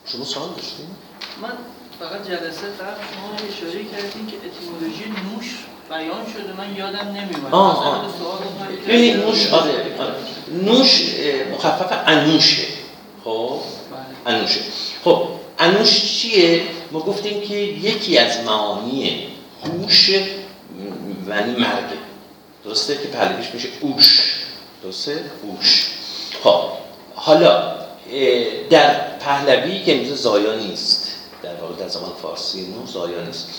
شما 0.05 0.25
سوال 0.25 0.49
داشتین؟ 0.49 0.85
من 1.41 1.51
فقط 1.99 2.27
جلسه 2.27 2.67
قبل 2.67 3.01
شما 3.13 3.47
اشاره 3.49 3.83
کردین 3.83 4.27
که 4.27 4.35
اتیمولوژی 4.45 5.05
نوش 5.05 5.55
بیان 5.89 6.25
شده. 6.33 6.53
من 6.57 6.75
یادم 6.75 7.07
نمیاد 7.07 7.53
آه، 7.53 7.87
آه. 7.87 8.05
ببینید 8.87 9.15
نوش 9.15 9.47
آره 9.47 9.71
آره. 9.99 10.15
نوش 10.51 11.01
مخفف 11.53 12.03
انوشه. 12.07 12.67
خب؟ 13.23 13.59
بله. 14.25 14.35
انوشه. 14.35 14.59
خب 15.03 15.27
انوش 15.59 16.19
چیه؟ 16.19 16.61
ما 16.91 16.99
گفتیم 16.99 17.41
که 17.41 17.55
یکی 17.55 18.17
از 18.17 18.43
معانی 18.45 19.27
هوش 19.63 20.09
یعنی 20.09 21.51
مرگه 21.51 21.97
درسته 22.65 22.97
که 22.97 23.07
پهلویش 23.07 23.47
میشه 23.53 23.67
اوش. 23.81 24.33
درسته؟ 24.83 25.23
اوش. 25.43 25.85
خب 26.43 26.61
حالا 27.15 27.75
در 28.69 29.17
پهلوی 29.17 29.83
که 29.83 29.95
امروز 29.95 30.21
زایا 30.21 30.55
نیست 30.55 31.15
در 31.43 31.55
واقع 31.55 31.75
در 31.75 31.87
زمان 31.87 32.11
فارسی 32.21 32.67
نو 32.67 32.85
زایا 32.85 33.21
نیست. 33.21 33.49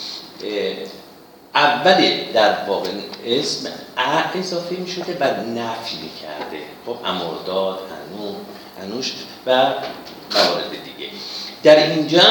اول 1.54 2.32
در 2.34 2.64
واقع 2.68 2.88
اسم 3.26 3.68
ا 3.96 4.38
اضافه 4.38 4.76
می 4.76 4.88
شده 4.88 5.16
و 5.20 5.24
نفی 5.44 6.10
کرده. 6.22 6.62
خب 6.86 6.96
امرداد 7.04 7.78
انو 7.78 8.34
انوش 8.82 9.12
و 9.46 9.74
موارد 10.34 10.70
دیگه. 10.70 11.10
در 11.62 11.90
اینجا 11.90 12.22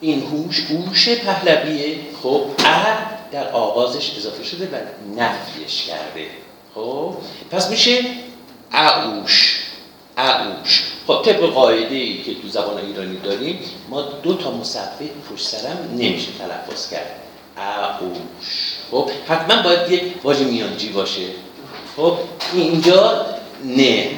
این 0.00 0.22
هوش 0.22 0.60
هوش 0.70 1.08
پهلویه. 1.08 1.98
خب 2.22 2.44
ا 2.64 2.84
در 3.32 3.48
آغازش 3.48 4.16
اضافه 4.16 4.44
شده 4.44 4.66
و 4.66 4.76
نفیش 5.20 5.82
کرده. 5.86 6.26
خب 6.74 7.16
پس 7.50 7.70
میشه 7.70 8.00
اعوش. 8.72 9.67
اعوش 10.18 10.82
خب 11.06 11.22
طبق 11.24 11.40
قاعده 11.40 11.94
ای 11.94 12.22
که 12.22 12.34
تو 12.34 12.48
زبان 12.48 12.84
ایرانی 12.84 13.16
داریم 13.16 13.58
ما 13.88 14.02
دو 14.02 14.34
تا 14.34 14.50
مصفح 14.50 15.04
پشت 15.32 15.46
سرم 15.46 15.88
نمیشه 15.92 16.28
تلفظ 16.38 16.90
کرد. 16.90 17.10
اعوش 17.56 18.18
خب 18.90 19.10
حتما 19.28 19.62
باید 19.62 19.92
یک 19.92 20.02
واژه 20.24 20.44
میانجی 20.44 20.88
باشه. 20.88 21.26
خب 21.96 22.18
اینجا 22.54 23.26
نه 23.64 24.10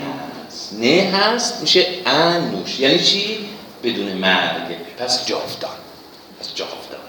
هست. 0.47 0.75
نه 0.80 1.11
هست 1.12 1.61
میشه 1.61 1.87
انوش. 2.07 2.80
یعنی 2.80 2.99
چی؟ 2.99 3.38
بدون 3.83 4.12
مرگ. 4.12 4.76
پس 4.99 5.26
جاودان. 5.26 5.71
پس 6.40 6.54
جاودان. 6.54 7.00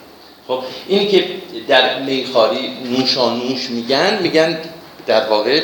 خب 0.48 0.64
اینی 0.88 1.08
که 1.08 1.28
در 1.68 2.02
میخاری 2.02 2.78
نوشانوش 2.84 3.70
میگن 3.70 4.20
میگن 4.22 4.60
در 5.08 5.30
واقع 5.30 5.64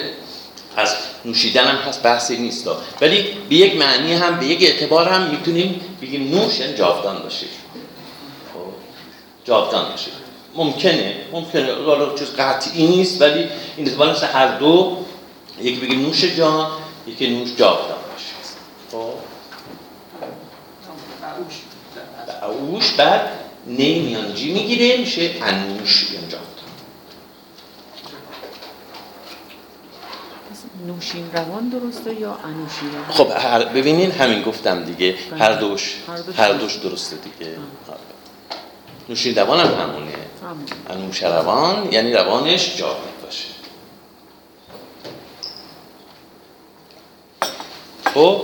از 0.77 0.95
نوشیدن 1.25 1.67
هم 1.67 1.75
هست 1.75 2.03
بحثی 2.03 2.37
نیست. 2.37 2.67
ولی 3.01 3.23
به 3.49 3.55
یک 3.55 3.75
معنی 3.75 4.13
هم 4.13 4.39
به 4.39 4.45
یک 4.45 4.63
اعتبار 4.63 5.09
هم 5.09 5.29
می‌تونیم 5.29 5.81
بگیم 6.01 6.35
نوش 6.35 6.59
یعنی 6.59 6.73
جاودان 6.73 7.19
باشه 7.23 7.45
خب 8.53 8.59
جاودان 9.45 9.91
باشه 9.91 10.11
ممکنه 10.55 11.15
ممکنه 11.31 11.73
حالا 11.85 12.15
چیز 12.15 12.27
قطعی 12.35 12.87
نیست 12.87 13.21
ولی 13.21 13.47
این 13.77 13.87
اعتبار 13.87 14.11
مثل 14.11 14.27
هر 14.27 14.57
دو 14.57 14.97
یکی 15.61 15.79
بگیم 15.79 16.01
نوش 16.01 16.23
جان 16.23 16.71
یکی 17.07 17.27
نوش 17.29 17.55
جاودان 17.55 17.97
باشه 18.13 18.33
خب. 18.91 19.13
اوش. 22.71 22.91
بعد 22.91 23.29
نه 23.67 23.99
میانجی 23.99 24.53
می‌گیره 24.53 24.97
میشه 24.97 25.31
انوش 25.41 26.11
یا 26.11 26.19
جاودان 26.19 26.57
پس 30.51 30.57
نوشین 30.87 31.31
روان 31.33 31.69
درسته 31.69 32.13
یا 32.13 32.37
انوشین 32.43 32.93
روان؟ 32.93 33.11
خب 33.11 33.31
هر 33.31 33.65
ببینین 33.65 34.11
همین 34.11 34.41
گفتم 34.41 34.83
دیگه. 34.83 35.15
بله. 35.31 35.39
هر 35.39 35.53
دوش 35.53 35.95
هر 36.07 36.17
دوش 36.17 36.39
هر 36.39 36.53
درست. 36.53 36.61
دوش 36.61 36.75
درسته 36.91 37.15
دیگه. 37.15 37.51
آره. 37.87 37.99
نوشین 39.09 39.35
روان 39.35 39.59
هم 39.59 39.73
همونه. 39.73 40.13
همون 40.43 40.65
انوش 40.89 41.23
روان 41.23 41.91
یعنی 41.91 42.13
روانش 42.13 42.77
جاودان 42.77 43.01
باشه. 43.23 43.47
خب. 48.13 48.41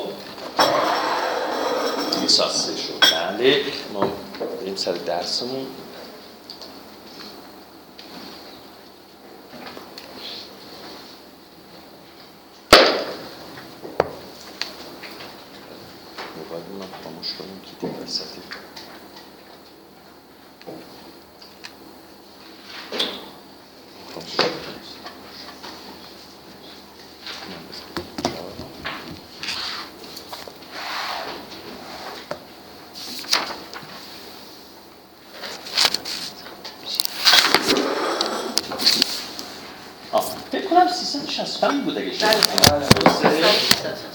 یه 2.21 2.27
ساعت 2.27 2.51
شد 2.51 3.15
بله. 3.15 3.62
ما 3.93 4.07
بریم 4.62 4.75
سر 4.75 4.91
درسمون. 4.91 5.65
من 17.24 17.30
خاموش 17.30 17.34
کنیم 17.39 17.62
که 17.62 17.88
دیگه 17.88 18.03
وسطی 18.03 18.42
خاموش 24.13 24.36
کنیم. 24.36 24.51
من 27.50 27.68
بذارم. 27.70 28.74
آه، 40.12 40.36
فکر 40.88 40.92
کنم 40.92 40.94
365 40.94 41.84
بود 41.84 41.98
نکنم. 41.98 42.82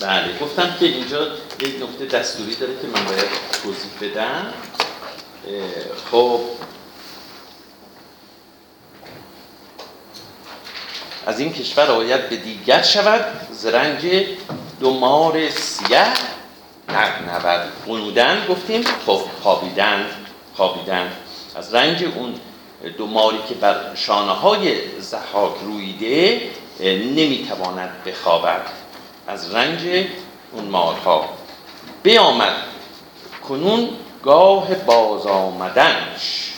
بله 0.01 0.39
گفتم 0.41 0.75
که 0.81 0.87
اینجا 0.87 1.27
یک 1.61 1.83
نکته 1.83 2.19
دستوری 2.19 2.55
داره 2.55 2.73
که 2.83 2.87
من 2.87 3.05
باید 3.05 3.29
توضیح 3.63 3.91
بدم. 4.01 4.53
خب. 6.11 6.41
از 11.27 11.41
این 11.41 11.53
کشور 11.53 11.85
رعایت 11.85 12.29
به 12.29 12.37
دیگر 12.37 12.83
شود. 12.83 13.25
زرنگ 13.53 14.27
مار 14.81 15.51
سیه 15.51 16.07
نبرد 17.29 17.73
قنودن 17.87 18.47
گفتیم 18.49 18.83
خب 19.07 19.21
خوابیدن 19.43 20.07
خوابیدن. 20.57 21.13
از 21.57 21.75
رنج 21.75 22.05
اون 22.05 22.35
دو 22.99 23.07
ماری 23.07 23.39
که 23.49 23.55
بر 23.55 23.95
شانه 23.95 24.33
های 24.33 25.01
زحاک 25.01 25.55
رویده 25.63 26.41
نمی‌تواند 26.81 27.91
بخوابد. 28.07 28.61
از 29.27 29.55
رنج 29.55 30.07
اون 30.53 30.65
مارها 30.65 31.29
بیامد. 32.03 32.53
کنون 33.49 33.89
گاه 34.23 34.75
باز 34.75 35.27
آمدنش. 35.27 36.53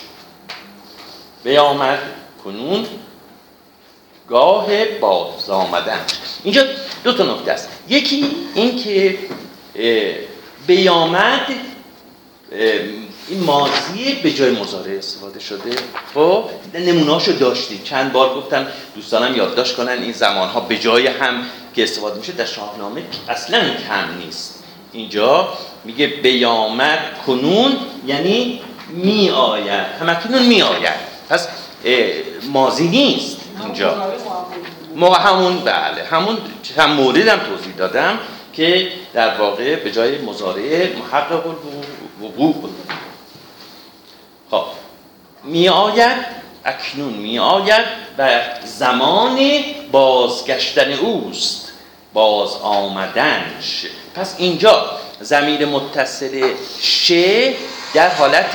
بیامد. 1.44 1.98
کنون 2.44 2.86
گاه 4.28 4.84
باز 4.84 5.50
آمدن 5.50 6.00
اینجا 6.44 6.64
دو 7.04 7.12
تا 7.12 7.24
نکته 7.24 7.52
است. 7.52 7.68
یکی 7.88 8.36
این 8.54 8.76
که 8.76 9.18
بیامد 10.66 11.46
این 13.30 13.44
ماضی 13.44 14.14
به 14.22 14.32
جای 14.32 14.50
مضارع 14.50 14.92
استفاده 14.99 15.40
شده. 15.40 15.70
خب 16.14 16.44
نمونهاشو 16.75 17.32
داشتیم. 17.32 17.80
چند 17.84 18.12
بار 18.12 18.34
گفتم 18.34 18.66
دوستانم 18.94 19.37
یادداشت 19.37 19.76
کنن 19.76 20.02
این 20.02 20.12
زمانها 20.12 20.60
به 20.60 20.78
جای 20.78 21.06
هم 21.06 21.44
که 21.75 21.82
استفاده 21.82 22.18
میشه 22.18 22.32
در 22.32 22.44
شاهنامه 22.44 23.02
اصلا 23.28 23.58
کم 23.58 24.25
نیست. 24.25 24.64
اینجا 24.92 25.49
میگه 25.84 26.06
بیامد 26.06 26.99
کنون 27.26 27.76
یعنی 28.06 28.60
می 28.88 29.30
آید 29.30 29.87
همکنون 30.00 30.42
می 30.42 30.62
آید 30.62 31.00
پس 31.28 31.49
ماضی 32.52 32.88
نیست 32.88 33.37
اینجا. 33.64 34.12
ما 34.96 35.14
همون 35.14 35.58
بله 35.58 36.04
همون 36.10 36.38
چند 36.62 36.88
مورد 36.88 37.28
هم 37.28 37.38
توضیح 37.38 37.75
دادم 37.78 38.18
که 38.52 38.88
در 39.14 39.38
واقع 39.38 39.76
به 39.76 39.92
جای 39.92 40.18
مزارع 40.18 40.88
محقق 40.99 41.42
بود. 42.37 42.70
خب. 44.50 44.64
می 45.45 45.69
آید 45.69 46.16
اکنون 46.64 47.12
می 47.12 47.38
آید 47.38 47.85
و 48.19 48.40
زمان 48.64 49.38
بازگشتن 49.92 50.92
اوست. 50.92 51.73
باز 52.12 52.57
آمدنش. 52.62 53.87
پس 54.14 54.35
اینجا 54.38 54.90
زمیر 55.21 55.66
متصل 55.66 56.54
ش 56.83 57.12
در 57.95 58.09
حالت 58.09 58.54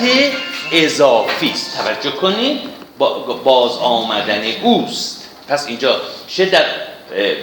اضافی 0.71 1.49
است. 1.49 1.77
توجه 1.77 2.11
کنید 2.11 2.61
با- 2.97 3.19
باز 3.19 3.77
آمدن 3.77 4.43
اوست. 4.63 5.29
پس 5.47 5.67
اینجا 5.67 6.01
ش 6.27 6.39
در 6.39 6.65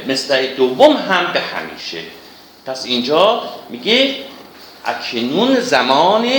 مصرع 0.09 0.47
دوم 0.47 0.97
هم 0.97 1.33
به 1.33 1.41
همیشه. 1.41 2.03
پس 2.67 2.85
اینجا 2.87 3.43
میگه 3.71 4.15
اکنون 4.85 5.61
زمان 5.61 6.31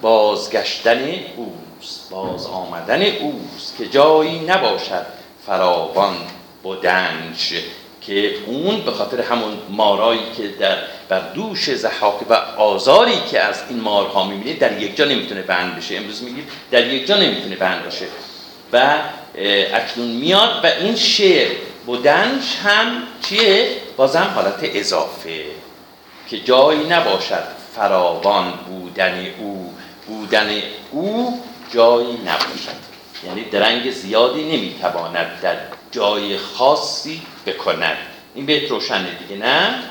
بازگشتن 0.00 1.08
اوست 1.36 2.10
باز 2.10 2.46
آمدن 2.46 3.02
اوست 3.02 3.76
که 3.78 3.86
جایی 3.86 4.38
نباشد 4.38 5.06
فراوان 5.46 6.16
بودنش 6.62 7.54
که 8.00 8.34
اون 8.46 8.80
به 8.80 8.90
خاطر 8.92 9.20
همون 9.20 9.52
مارایی 9.70 10.20
که 10.36 10.48
در 10.48 10.76
بر 11.08 11.20
دوش 11.20 11.74
زحاک 11.74 12.30
و 12.30 12.34
آزاری 12.56 13.20
که 13.30 13.40
از 13.40 13.62
این 13.68 13.80
مارها 13.80 14.26
می‌بینه 14.26 14.58
در 14.58 14.82
یک 14.82 14.96
جا 14.96 15.04
نمی‌تونه 15.04 15.42
بند 15.42 15.76
بشه. 15.76 15.96
امروز 15.96 16.22
میگیم 16.22 16.46
در 16.70 16.86
یک 16.86 17.06
جا 17.06 17.16
نمی‌تونه 17.16 17.56
بند 17.56 17.86
بشه 17.86 18.06
و 18.72 18.98
اکنون 19.74 20.08
میاد 20.08 20.64
و 20.64 20.66
این 20.66 20.96
شعر 20.96 21.50
بودنش 21.86 22.56
هم 22.64 23.02
چیه؟ 23.28 23.68
بازم 23.96 24.32
حالت 24.34 24.58
اضافه. 24.62 25.44
که 26.30 26.38
جایی 26.38 26.84
نباشد 26.84 27.44
فراوان 27.76 28.52
بودن 28.52 29.26
او. 29.38 29.74
بودن 30.08 30.62
او 30.90 31.42
جایی 31.70 32.16
نباشد. 32.16 32.88
یعنی 33.24 33.44
درنگ 33.44 33.90
زیادی 33.90 34.56
نمی‌تواند 34.56 35.40
در 35.40 35.56
جای 35.90 36.38
خاصی 36.38 37.22
بکند. 37.46 37.96
این 38.34 38.46
بهت 38.46 38.70
روشنه 38.70 39.14
دیگه 39.14 39.36
نه؟ 39.36 39.82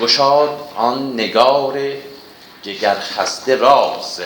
گشاد 0.00 0.72
آن 0.76 1.12
نگار 1.12 1.80
جگر 2.62 2.94
خسته 2.94 3.56
راز. 3.56 4.20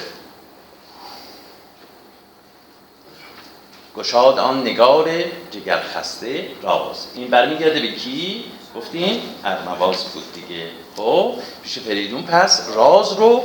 گشاد 3.96 4.38
آن 4.38 4.60
نگار 4.60 5.24
جگر 5.50 5.82
خسته 5.82 6.48
راز. 6.62 7.06
این 7.14 7.28
برمیگرده 7.28 7.80
به 7.80 7.92
کی؟ 7.92 8.44
گفتیم 8.76 9.22
ارمواز 9.44 10.04
بود 10.04 10.32
دیگه. 10.32 10.66
خب 10.96 11.34
پیش 11.62 11.78
فریدون 11.78 12.22
پس 12.22 12.68
راز 12.74 13.12
رو 13.12 13.42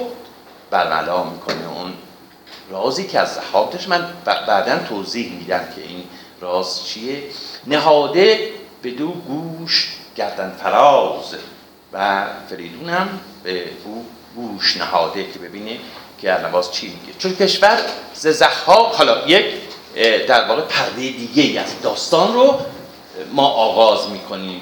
برملا 0.71 1.23
می‌کنه. 1.23 1.77
اون 1.77 1.93
رازی 2.69 3.07
که 3.07 3.19
از 3.19 3.33
زحاکش 3.33 3.87
من 3.87 4.13
بعدا 4.25 4.77
توضیح 4.77 5.31
میدم 5.31 5.67
که 5.75 5.81
این 5.81 6.03
راز 6.41 6.87
چیه. 6.87 7.23
نهاده 7.67 8.53
به 8.81 8.91
دو 8.91 9.07
گوش 9.07 9.95
گردن 10.15 10.51
فراز 10.63 11.35
و 11.93 12.25
فریدون 12.49 12.89
هم 12.89 13.19
به 13.43 13.63
او 13.85 14.05
گوش 14.35 14.77
نهاده 14.77 15.31
که 15.31 15.39
ببینه 15.39 15.77
که 16.21 16.33
ارنواز 16.33 16.71
چی 16.71 16.87
میگه. 16.87 17.19
چون 17.19 17.35
کشور 17.35 17.79
ز 18.13 18.27
زحاک 18.27 18.95
حالا 18.95 19.27
یک 19.27 19.45
در 20.27 20.47
واقع 20.47 20.61
پرده 20.61 20.95
دیگه 20.95 21.61
از 21.61 21.81
داستان 21.81 22.33
رو 22.33 22.59
ما 23.31 23.47
آغاز 23.47 24.09
می‌کنیم. 24.09 24.61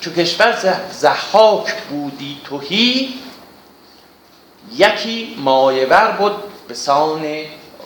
چون 0.00 0.14
کشور 0.14 0.80
زحاک 0.92 1.74
بودی 1.82 2.40
توهی 2.44 3.14
یکی 4.72 5.36
مایور 5.38 6.16
بود 6.18 6.32
به 6.68 6.74
سان 6.74 7.22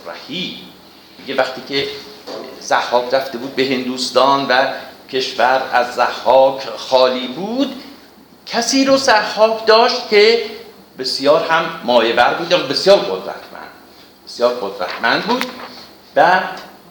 رهی. 0.07 0.59
میگه 1.19 1.35
وقتی 1.35 1.63
که 1.69 1.89
زحاک 2.61 3.15
رفته 3.15 3.39
بود 3.39 3.57
به 3.57 3.65
هندوستان 3.65 4.47
و 4.47 4.73
کشور 5.13 5.63
از 5.73 5.95
زحاک 5.95 6.67
خالی 6.77 7.29
بود 7.29 7.83
کسی 8.47 8.85
رو 8.85 8.97
زحاک 8.97 9.67
داشت 9.67 10.09
که 10.09 10.45
بسیار 10.99 11.45
هم 11.45 11.65
مایور 11.85 12.35
بود 12.35 12.53
و 12.53 12.59
بسیار 12.59 12.99
قدرتمند. 12.99 13.69
بسیار 14.27 14.55
قدرتمند 14.55 15.23
بود 15.23 15.45
و 16.17 16.41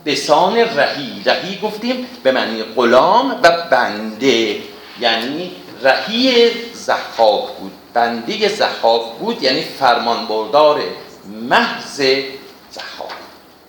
بسان 0.05 0.57
رهی. 0.57 1.23
رهی 1.25 1.59
گفتیم 1.59 2.07
به 2.23 2.31
معنی 2.31 2.63
غلام 2.63 3.39
و 3.43 3.51
بنده. 3.71 4.61
یعنی 4.99 5.51
رهی 5.81 6.51
زحاک 6.73 7.49
بود 7.59 7.71
بنده 7.93 8.47
زحاک 8.47 9.13
بود 9.19 9.43
یعنی 9.43 9.61
فرمانبردار 9.61 10.81
محض 11.41 12.01
زحاک. 12.71 13.11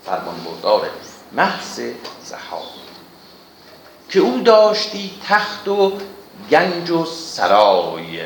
فرمانبردار 0.05 0.89
محض 1.31 1.79
زحاک. 2.23 2.63
که 4.09 4.19
او 4.19 4.39
داشتی 4.39 5.11
تخت 5.27 5.67
و 5.67 5.91
گنج 6.51 6.89
و 6.89 7.05
سرای 7.05 8.21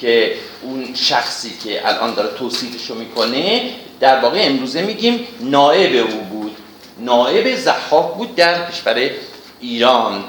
که 0.00 0.34
اون 0.62 0.94
شخصی 0.94 1.58
که 1.64 1.88
الان 1.88 2.14
داره 2.14 2.38
توصیفش 2.38 2.90
رو 2.90 2.94
می‌کنه 2.96 3.70
در 4.00 4.20
واقع 4.20 4.38
امروزه 4.42 4.82
میگیم 4.82 5.26
نائب 5.40 6.10
او 6.10 6.20
بود. 6.20 6.56
نائب 6.98 7.56
زحاک 7.56 8.14
بود 8.14 8.34
در 8.34 8.70
کشور 8.70 9.10
ایران. 9.60 10.24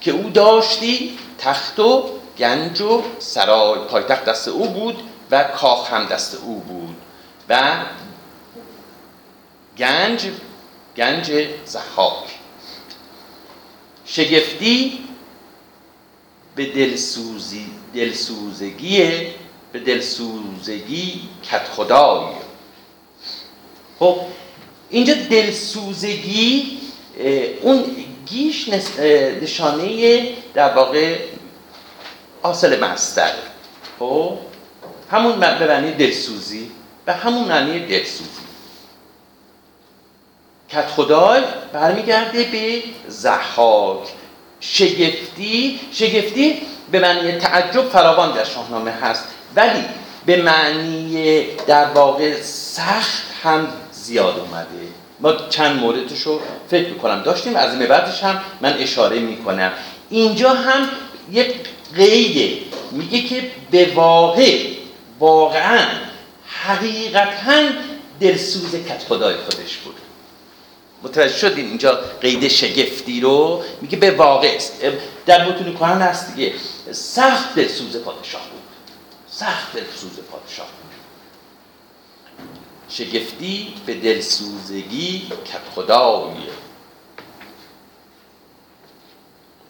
که 0.00 0.10
او 0.10 0.30
داشتی 0.30 1.18
تخت 1.38 1.80
و 1.80 2.10
گنج 2.38 2.80
و 2.80 3.02
سرای. 3.18 3.78
پایتخت 3.78 4.24
دست 4.24 4.48
او 4.48 4.68
بود 4.68 5.02
و 5.30 5.44
کاخ 5.44 5.92
هم 5.92 6.04
دست 6.04 6.34
او 6.34 6.60
بود. 6.60 6.96
و 7.48 7.84
گنج 9.78 10.30
گنج 10.96 11.48
زحاک 11.64 12.38
شگفتی 14.06 14.98
به 16.54 16.66
دلسوزی 16.66 17.66
دلسوزگی 17.94 19.26
به 19.72 19.80
دلسوزگی 19.80 21.20
کت 21.50 21.64
خدای 21.68 22.34
خب 23.98 24.20
اینجا 24.90 25.14
دلسوزگی 25.14 26.78
اون 27.62 27.97
گیش 28.30 28.68
نشانه 29.42 30.22
در 30.54 30.74
واقع 30.74 31.18
حاصل 32.42 32.84
مستر 32.84 33.32
خب؟ 33.98 34.38
همون 35.10 35.40
به 35.40 35.66
معنی 35.66 35.92
دلسوزی. 35.92 36.70
و 37.06 37.12
همون 37.12 37.48
معنی 37.48 37.86
دلسوزی. 37.86 38.48
کت 40.68 40.86
خدای 40.86 41.42
برمیگرده 41.72 42.44
به 42.44 42.82
زحاک 43.08 44.08
شگفتی 44.60 45.80
شگفتی 45.92 46.62
به 46.90 47.00
معنی 47.00 47.32
تعجب 47.32 47.88
فراوان 47.88 48.32
در 48.32 48.44
شاهنامه 48.44 48.90
هست. 48.90 49.24
ولی 49.56 49.84
به 50.26 50.42
معنی 50.42 51.46
در 51.66 51.84
واقع 51.84 52.42
سخت 52.42 53.24
هم 53.42 53.68
زیاد 53.92 54.38
اومده. 54.38 54.97
ما 55.20 55.32
چند 55.32 55.80
موردش 55.80 56.22
رو 56.22 56.40
فکر 56.70 56.88
می‌کنم. 56.88 57.22
داشتیم 57.22 57.56
از 57.56 57.74
این 57.74 57.86
بعدش 57.86 58.22
هم 58.22 58.40
من 58.60 58.72
اشاره 58.72 59.18
می‌کنم. 59.18 59.72
اینجا 60.10 60.50
هم 60.50 60.88
یک 61.30 61.54
قیده 61.96 62.58
میگه 62.90 63.22
که 63.22 63.50
به 63.70 63.92
واقع 63.94 64.66
واقعا 65.18 65.86
حقیقتا 66.46 67.62
دلسوز 68.20 68.74
کت 68.74 69.02
خدای 69.08 69.34
خودش 69.36 69.76
بود. 69.76 69.94
متوجه 71.02 71.36
شدین 71.36 71.66
اینجا 71.66 72.00
قید 72.22 72.48
شگفتی 72.48 73.20
رو؟ 73.20 73.62
میگه 73.80 73.98
به 73.98 74.10
واقع 74.10 74.58
در 75.26 75.48
متون 75.48 75.74
کهن 75.74 76.02
هست 76.02 76.34
دیگه. 76.34 76.52
سخت 76.92 77.54
دلسوز 77.54 77.96
پادشاه 77.96 78.42
بود. 78.42 78.62
سخت 79.30 79.72
دلسوز 79.72 80.18
پادشاه. 80.30 80.66
شگفتی 82.88 83.74
به 83.86 83.94
دلسوزگی 83.94 85.26
کت 85.44 85.74
خدای 85.74 86.32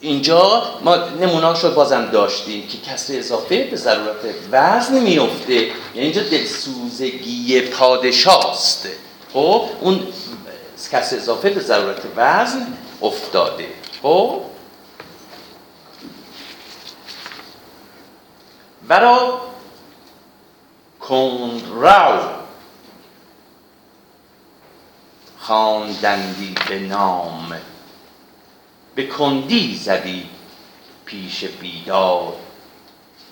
اینجا 0.01 0.63
ما 0.83 0.95
نمونهاش 0.95 1.63
رو 1.63 1.71
بازم 1.71 2.05
داشتیم 2.05 2.67
که 2.67 2.77
کسر 2.77 3.17
اضافه 3.17 3.63
به 3.63 3.75
ضرورت 3.75 4.15
وزن 4.51 4.99
میفته 4.99 5.53
یعنی 5.53 5.71
اینجا 5.93 6.23
دلسوزگی 6.23 7.61
پادشاست. 7.61 8.87
خب 9.33 9.65
اون 9.81 10.07
کسر 10.91 11.15
اضافه 11.15 11.49
به 11.49 11.61
ضرورت 11.61 12.01
وزن 12.15 12.77
افتاده. 13.01 13.67
خب؟ 14.01 14.41
برا 18.87 19.41
کنراو 20.99 22.38
خواندندی 25.49 26.55
به 26.69 26.79
نام. 26.79 27.57
به 28.95 29.03
کندی 29.03 29.75
زدی 29.75 30.25
پیش 31.05 31.43
بیدار. 31.43 32.33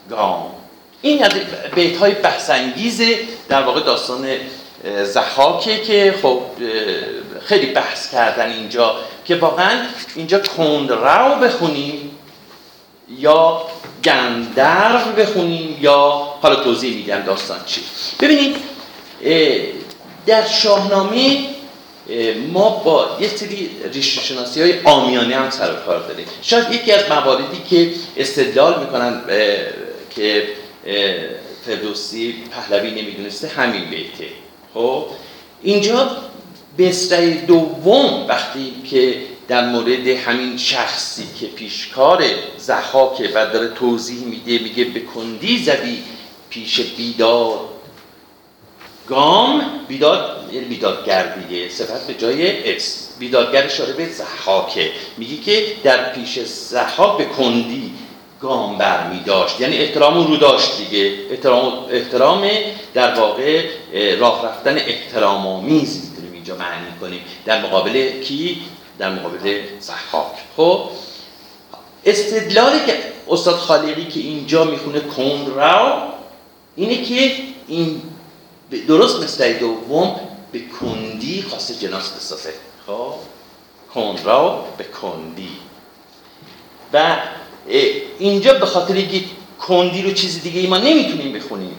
گام. 0.10 0.51
این 1.01 1.23
از 1.23 1.32
بیت 1.75 1.97
های 1.97 2.13
بحث 2.13 2.49
در 3.49 3.62
واقع 3.62 3.82
داستان 3.82 4.27
زحاکه 5.03 5.82
که 5.82 6.15
خب 6.21 6.41
خیلی 7.45 7.65
بحث 7.65 8.12
کردن 8.12 8.49
اینجا 8.49 8.95
که 9.25 9.36
واقعا 9.36 9.86
اینجا 10.15 10.39
کندرو 10.39 11.36
بخونیم 11.36 12.12
یا 13.10 13.62
گندرو 14.03 15.12
بخونیم 15.17 15.77
یا 15.82 16.27
حالا 16.41 16.56
توضیح 16.56 16.95
میدم 16.95 17.21
داستان 17.21 17.60
چی. 17.65 17.82
ببینید 18.19 18.56
در 20.25 20.47
شاهنامه 20.47 21.56
ما 22.51 22.69
با 22.69 23.17
یه 23.21 23.27
سری 23.27 23.69
ریشه 23.93 24.21
شناسی 24.21 24.61
های 24.61 24.73
آمیانه 24.83 25.35
هم 25.35 25.49
سر 25.49 25.75
کار 25.75 26.07
داریم. 26.07 26.25
شاید 26.41 26.71
یکی 26.71 26.91
از 26.91 27.09
مواردی 27.09 27.61
که 27.69 27.91
استدلال 28.17 28.79
می‌کنن 28.79 29.21
که 30.15 30.47
فردوسی 31.65 32.35
پهلوی 32.51 33.01
نمی‌دونسته 33.01 33.47
همین 33.47 33.85
بیته. 33.89 34.27
خب؟ 34.73 35.05
اینجا 35.61 36.17
بسره 36.77 37.33
دوم 37.33 38.25
وقتی 38.27 38.73
که 38.89 39.15
در 39.47 39.69
مورد 39.69 40.07
همین 40.07 40.57
شخصی 40.57 41.23
که 41.39 41.45
پیشکار 41.47 42.23
زحاکه 42.57 43.29
و 43.35 43.45
داره 43.45 43.67
توضیح 43.67 44.23
میده 44.23 44.63
میگه 44.63 44.83
به 44.83 44.99
کندی 44.99 45.57
زدی 45.57 46.03
پیش 46.49 46.79
بیداد 46.79 47.59
گام 49.07 49.61
بیداد 49.87 50.37
یعنی 50.51 50.65
بیدادگر 50.65 51.36
دیگه. 51.36 51.69
صفت 51.69 52.07
به 52.07 52.13
جای 52.13 52.75
اسم 52.75 53.07
بیدادگر 53.19 53.65
اشاره 53.65 53.93
به 53.93 54.10
زحاکه. 54.10 54.91
میگی 55.17 55.38
که 55.38 55.65
در 55.83 56.13
پیش 56.13 56.39
زحاک 56.39 57.17
به 57.17 57.25
کندی 57.25 57.93
گام 58.41 58.77
برمی 58.77 59.19
داشت 59.19 59.62
یعنی 59.62 59.77
احترام 59.77 60.27
رو 60.27 60.38
داشت 60.38 60.77
دیگه. 60.77 61.13
احترام, 61.31 61.86
احترام 61.89 62.49
در 62.93 63.19
واقع 63.19 63.65
راه 64.19 64.45
رفتن 64.45 64.77
احترام 64.77 65.47
آمیزی 65.47 66.01
می‌تونیم 66.10 66.33
اینجا 66.33 66.55
معنی 66.55 66.99
کنیم. 67.01 67.21
در 67.45 67.62
مقابل 67.62 68.21
کی؟ 68.21 68.62
در 68.99 69.10
مقابل 69.10 69.60
زحاک. 69.79 70.33
خب؟ 70.57 70.81
استدلالی 72.05 72.79
که 72.86 72.93
استاد 73.29 73.55
خالقی 73.55 74.05
که 74.05 74.19
اینجا 74.19 74.63
می‌خونه 74.63 74.99
کنراو 74.99 76.01
اینه 76.75 77.03
که 77.03 77.31
این 77.67 78.01
درست 78.88 79.23
مثل 79.23 79.53
دوم 79.53 80.19
به 80.51 80.60
کندی 80.60 81.41
خواسته 81.49 81.73
جناس 81.73 82.10
بسازه. 82.10 82.53
خب؟ 82.88 83.13
کنراو 83.93 84.63
به 84.77 84.83
کندی. 84.83 85.49
و 86.93 87.17
اینجا 88.19 88.53
به 88.53 88.65
خاطر 88.65 88.93
اینکه 88.93 89.21
کندی 89.60 90.01
رو 90.01 90.12
چیز 90.12 90.43
دیگه 90.43 90.60
ای 90.60 90.67
ما 90.67 90.77
نمی‌تونیم 90.77 91.33
بخونیم 91.33 91.77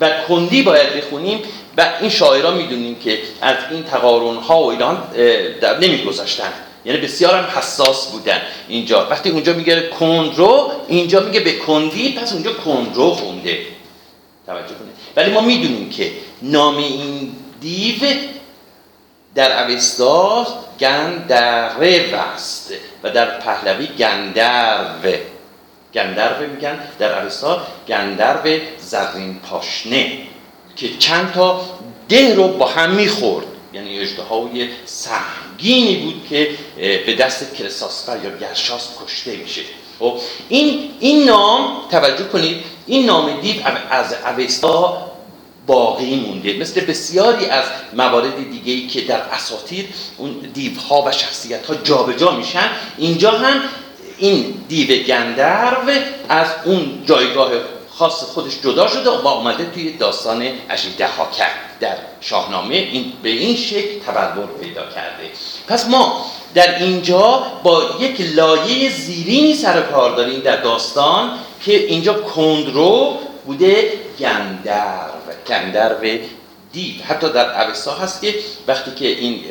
و 0.00 0.10
کندی 0.28 0.62
باید 0.62 0.94
بخونیم 0.94 1.42
و 1.76 1.92
این 2.00 2.10
شاعران 2.10 2.56
می‌دونیم 2.56 2.94
که 2.94 3.18
از 3.40 3.56
این 3.70 3.82
تقارن 3.82 4.36
ها 4.36 4.62
و 4.62 4.70
ایران 4.70 5.08
نمیگذاشتن 5.80 6.52
یعنی 6.84 6.98
بسیار 6.98 7.34
هم 7.34 7.58
حساس 7.58 8.06
بودن 8.06 8.42
اینجا. 8.68 9.08
وقتی 9.10 9.30
اونجا 9.30 9.52
میگه 9.52 9.88
کندرو 9.88 10.70
اینجا 10.88 11.20
میگه 11.20 11.40
به 11.40 11.52
کندی 11.52 12.12
پس 12.12 12.32
اونجا 12.32 12.52
کندرو 12.52 13.10
خونده. 13.10 13.66
توجه 14.46 14.74
کنید. 14.74 14.94
ولی 15.16 15.32
ما 15.32 15.40
می‌دونیم 15.40 15.90
که 15.90 16.12
نام 16.42 16.76
این 16.76 17.32
دیو 17.62 18.16
در 19.34 19.70
اوستا 19.70 20.46
گندره 20.80 22.18
است 22.34 22.72
و 23.02 23.10
در 23.10 23.38
پهلوی 23.38 23.86
گندرو. 23.86 25.12
گندرو 25.94 26.50
میگن 26.50 26.78
در 26.98 27.22
اوستا 27.22 27.66
گندرو 27.88 28.60
زرین 28.78 29.38
پاشنه 29.38 30.18
که 30.76 30.96
چند 30.98 31.32
تا 31.32 31.60
ده 32.08 32.34
رو 32.34 32.48
با 32.48 32.66
هم 32.66 32.90
می‌خورد. 32.90 33.46
یعنی 33.72 33.98
اجدهای 33.98 34.68
سهمگینی 34.84 35.96
بود 35.96 36.26
که 36.30 36.50
به 36.76 37.14
دست 37.14 37.54
کرساسفر 37.54 38.18
یا 38.24 38.36
گرشاس 38.36 38.88
کشته 39.04 39.36
میشه. 39.36 39.62
خب 39.98 40.18
این 40.48 40.90
این 41.00 41.24
نام 41.24 41.88
توجه 41.90 42.24
کنید 42.24 42.64
این 42.86 43.06
نام 43.06 43.40
دیو 43.40 43.62
از 43.90 44.14
اوستا 44.38 45.11
باقی 45.66 46.16
مونده. 46.16 46.52
مثل 46.52 46.80
بسیاری 46.80 47.46
از 47.46 47.64
موارد 47.92 48.50
دیگه 48.50 48.72
ای 48.72 48.86
که 48.86 49.00
در 49.00 49.20
اساطیر 49.32 49.88
اون 50.18 50.30
دیوها 50.54 51.02
و 51.02 51.12
شخصیت 51.12 51.66
ها 51.66 51.74
جابجا 51.74 52.30
میشن 52.30 52.70
اینجا 52.98 53.30
هم 53.30 53.60
این 54.18 54.54
دیو 54.68 55.04
گندرو 55.04 55.92
از 56.28 56.46
اون 56.64 57.02
جایگاه 57.06 57.50
خاص 57.90 58.22
خودش 58.24 58.60
جدا 58.62 58.88
شده 58.88 59.10
و 59.10 59.28
آمده 59.28 59.70
توی 59.74 59.92
داستان 59.92 60.42
ها 61.18 61.30
کرد. 61.38 61.72
در 61.80 61.96
شاهنامه 62.20 62.74
این 62.74 63.12
به 63.22 63.28
این 63.28 63.56
شکل 63.56 64.00
تبلور 64.06 64.48
پیدا 64.60 64.82
کرده. 64.82 65.30
پس 65.68 65.88
ما 65.88 66.26
در 66.54 66.78
اینجا 66.78 67.46
با 67.62 67.82
یک 68.00 68.20
لایه 68.20 68.90
زیرینی 68.90 69.54
سر 69.54 69.80
کار 69.80 70.16
داریم 70.16 70.40
در 70.40 70.56
داستان 70.56 71.30
که 71.64 71.86
اینجا 71.86 72.14
کندرو 72.14 73.18
بوده 73.46 73.92
گندرو. 74.18 75.21
گندرو 75.48 76.18
دیو. 76.72 77.04
حتی 77.04 77.28
در 77.28 77.68
اوستا 77.68 77.94
هست 77.94 78.20
که 78.20 78.34
وقتی 78.68 78.90
که 78.90 79.06
این 79.06 79.44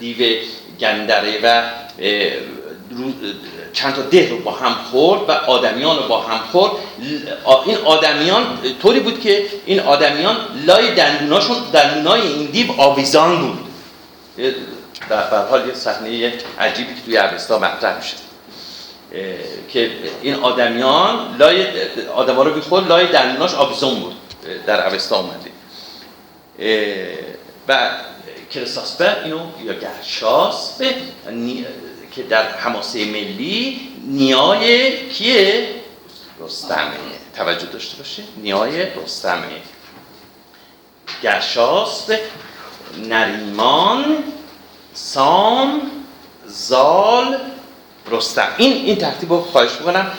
دیو 0.00 0.36
گندره 0.80 1.40
و 1.42 1.62
چند 3.72 3.94
تا 3.94 4.02
ده 4.02 4.30
رو 4.30 4.38
با 4.38 4.52
هم 4.52 4.74
خورد 4.90 5.28
و 5.28 5.32
آدمیان 5.32 5.96
رو 5.96 6.02
با 6.02 6.20
هم 6.20 6.38
خورد 6.52 6.70
این 7.66 7.76
آدمیان 7.84 8.58
طوری 8.82 9.00
بود 9.00 9.20
که 9.20 9.46
این 9.66 9.80
آدمیان 9.80 10.36
لای 10.66 10.94
دندوناشون 10.94 11.56
دندونای 11.72 12.20
این 12.20 12.46
دیو 12.46 12.72
آویزان 12.78 13.40
بود. 13.40 13.58
در 15.08 15.46
حال 15.46 15.68
یه 15.68 15.74
صحنه 15.74 16.32
عجیبی 16.60 16.94
که 16.94 17.00
توی 17.04 17.18
اوستا 17.18 17.58
مطرح 17.58 17.96
میشه. 17.96 18.16
که 19.72 19.90
این 20.22 20.34
آدمیان 20.34 21.36
لای 21.38 21.66
آدما 22.14 22.42
رو 22.42 22.54
بیخورد 22.54 22.88
لای 22.88 23.06
دندوناش 23.06 23.54
آویزان 23.54 23.94
بود. 23.94 24.14
در 24.66 24.86
اوستا 24.88 25.16
اومده 25.20 25.50
و 27.68 27.90
کرساسپه 28.50 29.16
اینو 29.24 29.40
یا 29.64 29.72
گرشاس 29.72 30.80
که 32.12 32.22
در 32.22 32.48
حماسه 32.48 33.04
ملی 33.04 33.80
نیای 34.04 35.08
کیه؟ 35.08 35.74
رستمه. 36.40 36.96
توجه 37.36 37.66
داشته 37.66 37.96
باشه 37.96 38.22
نیای 38.36 38.82
رستمه. 38.82 39.62
گرشاست 41.22 42.12
نریمان 42.98 44.24
سام 44.94 45.82
زال 46.46 47.38
رستم. 48.10 48.48
این 48.56 48.72
این 48.72 48.96
ترتیب 48.96 49.32
رو 49.32 49.40
خواهش 49.40 49.72
می‌کنم. 49.72 50.12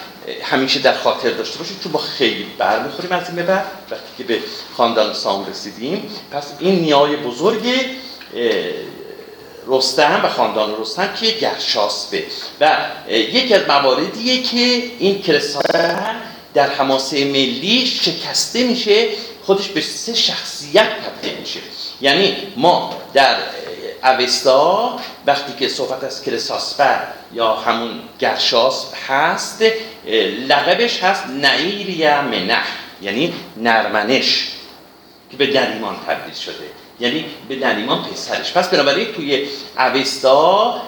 همیشه 0.44 0.80
در 0.80 0.98
خاطر 0.98 1.30
داشته 1.30 1.60
باشید 1.60 1.80
چون 1.84 1.92
با 1.92 2.00
خیلی 2.00 2.46
بر 2.58 2.84
می‌خوریم 2.84 3.12
از 3.12 3.30
این 3.30 3.46
بعد 3.46 3.66
وقتی 3.92 4.04
که 4.18 4.24
به 4.24 4.40
خاندان 4.78 5.14
سام 5.14 5.46
رسیدیم. 5.46 6.10
پس 6.32 6.44
این 6.60 6.80
نیای 6.80 7.16
بزرگ 7.16 7.68
رستم 9.68 10.22
و 10.24 10.30
خاندان 10.30 10.82
رستم 10.82 11.14
که 11.22 11.32
گرشاسبه 11.32 12.24
و 12.62 12.78
یکی 13.10 13.54
از 13.54 13.62
مواردیه 13.68 14.44
که 14.44 14.84
این 15.00 15.22
کلسان 15.22 15.62
در 16.54 16.70
حماسه 16.70 17.26
ملی 17.26 17.86
شکسته 17.86 18.64
میشه 18.64 19.08
خودش 19.44 19.68
به 19.68 19.82
سه 19.82 20.14
شخصیت 20.14 20.90
تبدیل 21.06 21.38
میشه. 21.40 21.60
یعنی 22.02 22.36
ما 22.56 23.02
در 23.14 23.38
اوستا 24.04 25.00
وقتی 25.26 25.54
که 25.60 25.68
صحبت 25.68 26.04
از 26.04 26.24
کلساسپر 26.24 27.00
یا 27.34 27.54
همون 27.54 28.00
گرشاس 28.20 28.94
هست 29.08 29.64
لقبش 30.48 31.04
هست 31.04 31.28
نعیریا 31.28 32.22
منح 32.22 32.66
یعنی 33.02 33.34
نرمنش 33.58 34.52
که 35.32 35.38
به 35.38 35.48
دریمان 35.48 35.96
تبدیل 36.08 36.34
شده 36.34 36.82
یعنی 37.00 37.26
به 37.50 37.56
نریمان 37.56 38.04
پسرش. 38.04 38.54
پس 38.54 38.70
بنابراین 38.70 39.14
توی 39.14 39.48
اوستا 39.78 40.82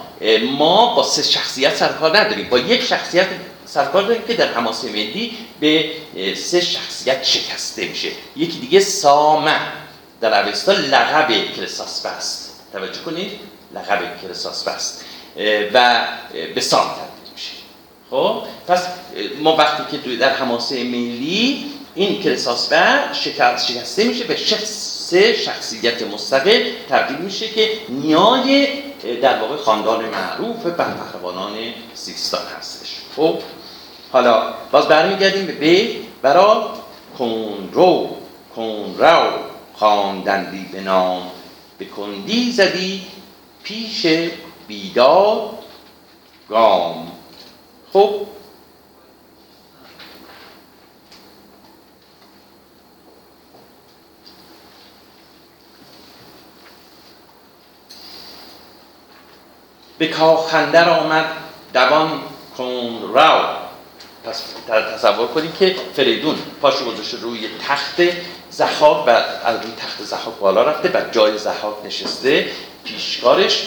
ما 0.58 0.96
با 0.96 1.04
سه 1.04 1.24
شخصیت 1.24 1.76
سرکار 1.76 2.18
نداریم. 2.18 2.50
با 2.50 2.60
یک 2.60 2.82
شخصیت 2.82 3.28
سرکار 3.66 4.04
داریم 4.04 4.22
که 4.28 4.34
در 4.34 4.54
حماسه 4.54 4.90
ملی 4.90 5.38
به 5.60 5.90
سه 6.36 6.62
شخصیت 6.62 7.24
شکسته 7.24 7.88
میشه. 7.88 8.10
یکی 8.36 8.60
دیگه 8.60 8.80
سامه 8.80 9.56
در 10.22 10.48
اوستا 10.48 10.72
لقب 10.72 11.28
کلساس 11.56 12.06
است 12.06 12.43
توجه 12.74 13.02
کنید 13.06 13.32
لقب 13.76 14.22
کلساس 14.22 14.68
است 14.68 15.06
و 15.74 16.08
به 16.56 16.62
سام 16.62 16.88
تبدیل 16.88 17.34
میشه. 17.34 17.52
خب؟ 18.10 18.44
پس 18.68 18.88
ما 19.42 19.56
وقتی 19.56 19.98
که 19.98 20.16
در 20.16 20.34
حماسه 20.34 20.84
ملی 20.84 21.66
این 21.96 22.24
کلساس 22.24 22.74
شکسته 23.14 24.04
میشه 24.04 24.24
به 24.24 24.36
شخص 24.36 25.14
شخصیت 25.46 26.02
مستقل 26.02 26.64
تبدیل 26.90 27.18
میشه 27.18 27.48
که 27.48 27.70
نیای 27.90 28.68
در 29.22 29.40
واقع 29.40 29.56
خاندان 29.56 30.06
معروف 30.06 30.66
بر 30.66 30.94
پهلوانان 30.94 31.58
سیستان 31.94 32.42
هستش. 32.60 32.90
خب؟ 33.16 33.40
حالا 34.12 34.54
باز 34.72 34.88
برمیگردیم 34.88 35.46
به 35.46 35.88
برا 36.22 36.74
کنرو 37.20 38.10
کنرو 38.56 39.30
خواندندی 39.74 40.66
به 40.72 40.82
نام 40.82 41.32
به 41.84 41.90
کندی 41.90 42.52
زدی 42.52 43.08
پیش 43.64 44.06
بیداد 44.68 45.60
گام. 46.50 47.12
خب. 47.94 48.28
به 59.98 60.08
کاخندر 60.08 60.90
آمد 60.90 61.26
دوان 61.74 62.22
کن 62.58 63.02
رو 63.14 63.63
تصور 64.96 65.28
کنید 65.28 65.58
که 65.60 65.76
فریدون 65.96 66.36
پاشو 66.62 66.86
گذاشته 66.86 67.18
روی 67.18 67.40
تخت 67.68 68.02
زحاک 68.50 69.08
و 69.08 69.10
از 69.10 69.62
روی 69.62 69.74
تخت 69.78 70.04
زحاک 70.04 70.36
بالا 70.40 70.64
رفته 70.64 70.90
و 70.90 71.02
جای 71.12 71.38
زحاک 71.38 71.76
نشسته. 71.86 72.48
پیشکارش 72.84 73.64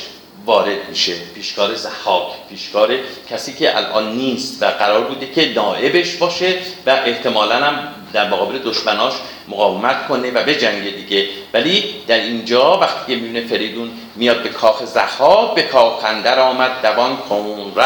وارد 0.46 0.88
میشه. 0.88 1.14
پیشکار 1.34 1.74
زحاک 1.74 2.26
پیشکار 2.50 2.98
کسی 3.30 3.54
که 3.54 3.76
الان 3.76 4.16
نیست 4.16 4.62
و 4.62 4.66
قرار 4.66 5.04
بوده 5.04 5.26
که 5.26 5.52
نائبش 5.54 6.16
باشه 6.16 6.58
و 6.86 6.90
احتمالا 6.90 7.56
هم 7.56 7.88
در 8.12 8.28
مقابل 8.28 8.58
دشمناش 8.58 9.12
مقاومت 9.48 10.08
کنه 10.08 10.30
و 10.30 10.44
به 10.44 10.54
جنگ 10.54 10.96
دیگه. 10.96 11.28
ولی 11.54 11.94
در 12.06 12.18
اینجا 12.18 12.78
وقتی 12.78 13.14
که 13.14 13.20
می‌بینه 13.20 13.46
فریدون 13.46 13.90
میاد 14.16 14.42
به 14.42 14.48
کاخ 14.48 14.84
زحاک 14.84 15.54
به 15.54 15.62
کاخ 15.62 16.04
اندر 16.04 16.40
آمد 16.40 16.82
دوان 16.82 17.16
کون 17.16 17.46
رو 17.46 17.82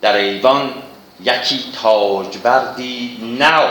در 0.00 0.16
ایوان 0.16 0.72
یکی 1.20 1.64
تاج 1.82 2.38
بردی 2.38 3.18
نو. 3.38 3.68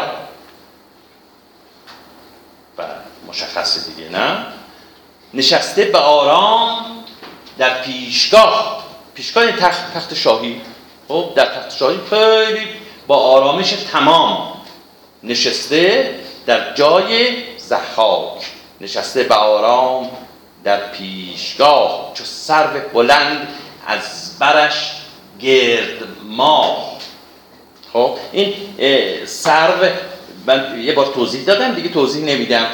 و 2.77 2.83
مشخصه 3.27 3.91
دیگه 3.91 4.09
نه. 4.09 4.45
نشسته 5.33 5.85
به 5.85 5.97
آرام 5.97 7.03
در 7.57 7.81
پیشگاه. 7.81 8.83
پیشگاه 9.13 9.51
تخت, 9.51 9.93
تخت 9.93 10.13
شاهی. 10.13 10.61
خب 11.07 11.33
در 11.35 11.45
تخت 11.45 11.77
شاهی 11.77 11.99
خیلی 12.09 12.67
با 13.07 13.15
آرامش 13.15 13.71
تمام. 13.71 14.61
نشسته 15.23 16.15
در 16.45 16.73
جای 16.73 17.43
زحاک 17.57 18.45
نشسته 18.81 19.23
به 19.23 19.35
آرام 19.35 20.09
در 20.63 20.91
پیشگاه. 20.91 22.11
چو 22.13 22.23
سرو 22.25 22.79
بلند 22.93 23.47
از 23.87 24.39
برش 24.39 24.91
گرد 25.39 26.07
ماه. 26.23 26.86
خب 27.97 28.17
این 28.31 28.53
سرو 29.25 29.85
من 30.45 30.81
یه 30.81 30.93
بار 30.93 31.05
توضیح 31.13 31.45
دادم 31.45 31.73
دیگه 31.73 31.89
توضیح 31.89 32.23
نمیدم. 32.23 32.67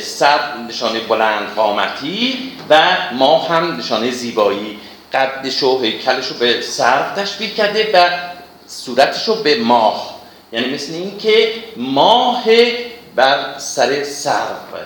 سر 0.00 0.38
نشانه 0.68 1.00
بلند 1.00 1.54
قامتی 1.56 2.52
و 2.70 2.96
ما 3.12 3.38
هم 3.38 3.76
نشانه 3.76 4.10
زیبایی. 4.10 4.78
قدش 5.12 5.62
و 5.62 5.80
هیکلش 5.82 6.26
رو 6.26 6.36
به 6.36 6.60
سرو 6.60 7.14
تشبیه 7.16 7.50
کرده 7.50 7.90
و 7.94 8.10
صورتش 8.66 9.28
رو 9.28 9.34
به 9.34 9.58
ماه. 9.58 10.20
یعنی 10.52 10.74
مثل 10.74 10.92
این 10.92 11.18
که 11.18 11.52
ماه 11.76 12.44
بر 13.16 13.58
سر 13.58 14.04
سرو 14.04 14.78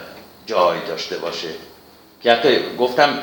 جای 0.47 0.79
داشته 0.89 1.19
باشه. 1.19 1.49
که 2.23 2.63
گفتم 2.79 3.19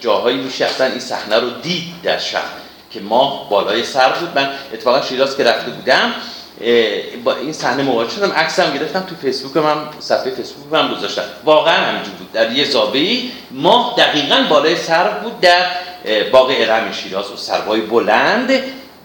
جاهایی 0.00 0.36
میشه 0.36 0.64
اصلا 0.64 0.86
این 0.86 1.00
صحنه 1.00 1.36
رو 1.36 1.50
دید 1.50 2.02
در 2.02 2.18
شهر. 2.18 2.61
که 2.94 3.00
ماه 3.00 3.50
بالای 3.50 3.84
سر 3.84 4.08
بود. 4.08 4.28
من 4.34 4.50
اتفاقا 4.72 5.02
شیراز 5.02 5.36
که 5.36 5.44
رفته 5.44 5.70
بودم 5.70 6.12
با 7.24 7.36
این 7.36 7.52
صحنه 7.52 7.82
مواجه 7.82 8.10
شدم. 8.10 8.32
عکسم 8.32 8.74
گرفتم 8.74 9.00
تو 9.00 9.14
فیسبوک 9.22 9.56
من 9.56 9.76
صفحه 10.00 10.30
فیسبوک 10.30 10.72
من 10.72 10.94
گذاشتم. 10.94 11.22
واقعا 11.44 11.74
همینجور 11.74 12.14
بود. 12.14 12.32
در 12.32 12.52
یه 12.52 12.64
زاویه 12.64 13.22
ماه 13.50 13.94
دقیقا 13.98 14.44
بالای 14.50 14.76
سر 14.76 15.08
بود 15.08 15.40
در 15.40 15.66
باغ 16.32 16.52
ارم 16.58 16.92
شیراز 16.92 17.30
و 17.30 17.36
سروای 17.36 17.80
بلند. 17.80 18.50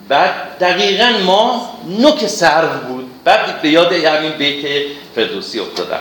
و 0.09 0.29
دقیقا 0.59 1.13
ماه 1.25 1.77
نوک 1.99 2.27
سرو 2.27 2.67
بود. 2.87 3.09
بعد 3.23 3.61
به 3.61 3.69
یاد 3.69 3.93
همین 3.93 4.31
بیت 4.31 4.85
فردوسی 5.15 5.59
افتادم. 5.59 5.99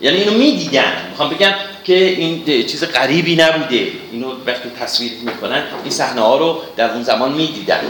یعنی 0.00 0.16
اینو 0.16 0.30
می‌دیدن 0.30 0.92
می‌خوام 1.10 1.30
بگم 1.30 1.52
که 1.84 1.94
این 1.94 2.44
چیز 2.44 2.84
غریبی 2.84 3.36
نبوده. 3.36 3.92
اینو 4.12 4.32
وقتی 4.46 4.70
تصویر 4.70 5.12
می‌کنن 5.22 5.66
این 5.82 5.90
صحنه 5.90 6.20
ها 6.20 6.36
رو 6.36 6.62
در 6.76 6.90
اون 6.90 7.02
زمان 7.02 7.32
می‌دیدن. 7.32 7.80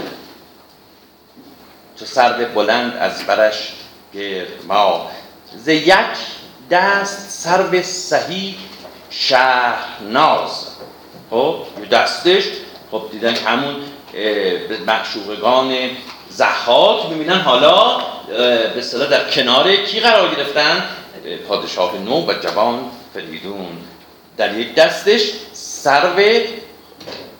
چو 1.99 2.05
سرو 2.05 2.45
بلند 2.45 2.97
از 2.97 3.23
برش 3.23 3.73
ما. 4.67 5.11
ز 5.57 5.67
یک 5.67 5.93
دست 6.71 7.29
سرو 7.29 7.81
صحیح 7.81 8.55
شهرناز. 9.09 10.67
خب 11.29 11.55
یه 11.79 11.85
دستش. 11.85 12.43
خب 12.91 13.03
دیدن 13.11 13.35
همون 13.35 13.75
معشوقگان 14.87 15.75
زحاک. 16.29 17.09
می‌بینن 17.09 17.39
حالا 17.39 18.01
به 18.27 18.77
اصطلاح 18.77 19.07
در 19.07 19.29
کنار 19.29 19.75
کی 19.75 19.99
قرار 19.99 20.35
گرفتن؟ 20.35 20.85
پادشاه 21.47 21.97
نو 21.97 22.25
و 22.25 22.33
جوان 22.33 22.91
فریدون 23.13 23.77
در 24.37 24.57
یک 24.59 24.75
دستش 24.75 25.31
سرو 25.53 26.19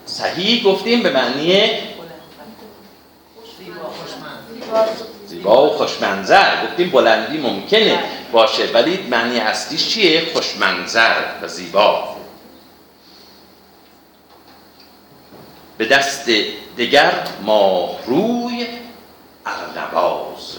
صحیح 0.05 0.63
گفتیم 0.63 1.03
به 1.03 1.09
معنی 1.09 1.69
زیبا 5.27 5.65
و 5.65 5.77
خوشمنظر. 5.77 6.65
گفتیم 6.65 6.89
بلندی 6.89 7.37
ممکنه 7.37 7.99
باشه 8.31 8.65
ولی 8.73 8.97
معنی 8.97 9.39
اصلیش 9.39 9.89
چیه؟ 9.89 10.33
خوشمنظر 10.33 11.15
و 11.41 11.47
زیبا. 11.47 12.15
به 15.77 15.85
دست 15.85 16.29
دگر 16.77 17.27
ماهروی 17.41 18.67
ارنواز. 19.45 20.57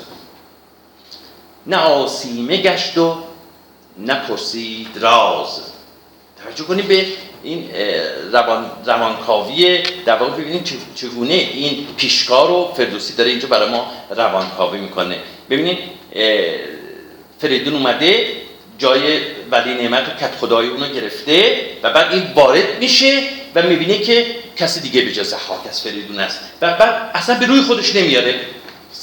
نه 1.66 1.76
آسیمه 1.76 2.56
گشت 2.56 2.98
و 2.98 3.16
نه 3.98 4.14
پرسید 4.14 4.88
راز. 5.00 5.60
توجه 6.44 6.64
کنید 6.64 6.88
به 6.88 7.06
این 7.42 7.70
روان 8.32 8.70
روانکاوی 8.84 9.82
در 10.06 10.16
واقع 10.16 10.32
ببینید 10.32 10.72
چگونه 10.94 11.34
این 11.34 11.86
پیشکار 11.96 12.48
رو 12.48 12.72
فردوسی 12.76 13.14
داره 13.14 13.30
اینجا 13.30 13.48
برای 13.48 13.70
ما 13.70 13.92
روانکاوی 14.10 14.78
می‌کنه. 14.80 15.18
ببینید 15.50 15.78
فریدون 17.38 17.74
اومده 17.74 18.26
جای 18.78 19.20
ولی 19.50 19.74
نعمت 19.74 20.08
و 20.08 20.10
کت 20.20 20.34
خدای 20.40 20.68
اونو 20.68 20.88
گرفته 20.88 21.60
و 21.82 21.92
بعد 21.92 22.12
این 22.12 22.22
وارد 22.34 22.78
میشه 22.80 23.22
و 23.54 23.62
می‌بینه 23.62 23.98
که 23.98 24.26
کسی 24.56 24.80
دیگه 24.80 25.00
به 25.00 25.12
جز 25.12 25.34
حاک 25.34 25.66
از 25.68 25.82
فریدون 25.82 26.18
است. 26.18 26.40
و 26.62 26.72
بعد 26.72 27.10
اصلا 27.14 27.38
به 27.38 27.46
روی 27.46 27.60
خودش 27.60 27.96
نمیاره. 27.96 28.40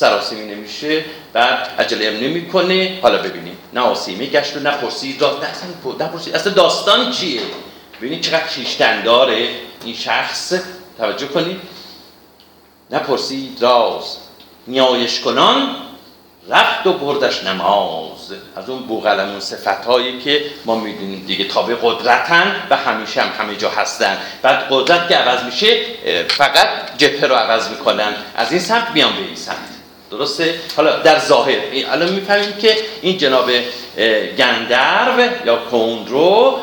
سراسیمی 0.02 0.56
نمیشه 0.56 1.06
بعد 1.34 1.70
عجله 1.80 2.08
هم 2.08 2.14
نمی‌کنه. 2.14 3.00
حالا 3.02 3.18
ببینیم. 3.18 3.58
نه 3.74 3.82
آسیمه 3.82 4.26
گشت 4.26 4.58
و 4.58 4.60
نه 4.60 4.72
پرسید. 4.72 5.24
نه 5.24 5.30
اصلا 5.30 6.34
اصلا 6.34 6.54
داستان 6.54 7.12
چیه؟ 7.12 7.42
ببینید 7.98 8.22
چقدر 8.22 8.46
خیشتن 8.46 9.04
داره 9.04 9.50
این 9.86 9.96
شخص. 9.96 10.54
توجه 10.98 11.28
کنید. 11.28 11.62
نپرسید 12.92 13.58
راز. 13.62 14.18
نیایش 14.68 15.20
کنان 15.20 15.76
رفت 16.50 16.88
و 16.88 16.94
بردش 16.94 17.44
نماز. 17.44 18.34
از 18.56 18.70
اون 18.70 18.80
بوغلمون 18.80 19.40
صفت 19.40 19.86
هایی 19.86 20.20
که 20.20 20.46
ما 20.66 20.76
می‌دونیم 20.76 21.24
دیگه 21.28 21.48
تابع 21.48 21.76
قدرتن 21.82 22.56
و 22.70 22.76
همیشه 22.76 23.22
هم 23.22 23.44
همه 23.44 23.56
جا 23.56 23.70
هستن. 23.70 24.18
بعد 24.42 24.68
قدرت 24.70 25.10
که 25.10 25.16
عوض 25.16 25.44
میشه 25.44 25.82
فقط 26.28 26.68
جپه 26.98 27.28
رو 27.28 27.36
عوض 27.36 27.70
می‌کنن. 27.70 28.14
از 28.36 28.52
این 28.52 28.62
سمت 28.62 28.94
بیان 28.94 29.16
به 29.16 29.22
درسته؟ 30.12 30.60
حالا 30.76 31.00
در 31.00 31.20
ظاهر 31.20 31.58
الان 31.74 32.10
می‌فهمیم 32.10 32.54
که 32.54 32.78
این 33.02 33.18
جناب 33.18 33.52
گندرو 34.38 35.46
یا 35.46 35.58
کندرو 35.72 36.60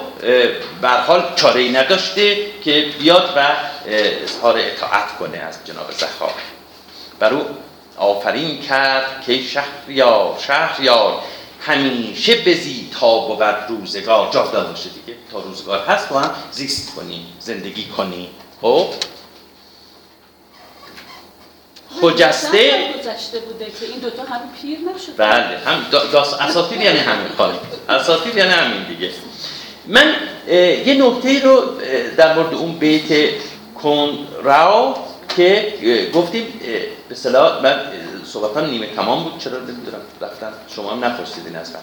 بر 0.80 1.00
حال 1.00 1.32
چاره 1.36 1.60
ای 1.60 1.68
نداشته 1.68 2.36
که 2.64 2.86
بیاد 2.98 3.32
و 3.36 3.46
اظهار 3.86 4.58
اطاعت 4.58 5.18
کنه 5.18 5.38
از 5.38 5.58
جناب 5.64 5.92
زخار 5.92 6.30
بر 7.18 7.34
او 7.34 7.46
آفرین 7.96 8.62
کرد 8.62 9.22
که 9.26 9.42
شهریار 9.42 10.38
شهریار 10.46 11.14
همیشه 11.60 12.36
بزی 12.36 12.90
تا 13.00 13.18
بود 13.18 13.42
روزگار. 13.68 14.30
جاودان 14.32 14.66
باشه 14.66 14.88
دیگه 14.88 15.18
تا 15.32 15.40
روزگار 15.40 15.78
هست 15.78 16.08
با 16.08 16.20
هم 16.20 16.30
زیست 16.52 16.94
کنی 16.94 17.26
زندگی 17.40 17.84
کنی. 17.84 18.30
خب؟ 18.62 18.86
خجسته 22.02 22.94
گذشته 22.98 23.38
بوده 23.38 23.64
که 23.64 23.86
این 23.86 23.98
دوتا 23.98 24.22
هم 24.22 24.40
پیر 24.62 24.78
نشد 24.78 25.16
بله 25.16 25.58
هم 25.58 25.84
اساطیر 26.48 26.80
یعنی 26.80 26.98
همین 26.98 27.28
خواهی 27.36 27.58
اساطیر 27.88 28.36
یعنی 28.36 28.50
همین 28.50 28.82
دیگه. 28.88 29.10
من 29.86 30.14
یه 30.86 30.94
نکته 30.94 31.42
رو 31.44 31.62
در 32.16 32.34
مورد 32.34 32.54
اون 32.54 32.72
بیت 32.72 33.30
کن 33.82 34.28
راو 34.42 34.94
که 35.36 35.74
گفتیم 36.14 36.46
به 37.08 37.14
صلاح 37.14 37.62
من 37.62 37.80
صحبتم 38.24 38.70
نیمه 38.70 38.86
تمام 38.86 39.24
بود 39.24 39.38
چرا 39.38 39.58
نمی‌دونم 39.58 40.00
رفتن 40.20 40.52
شما 40.74 40.90
هم 40.90 41.04
نپرسیدین 41.04 41.56
اصلا 41.56 41.80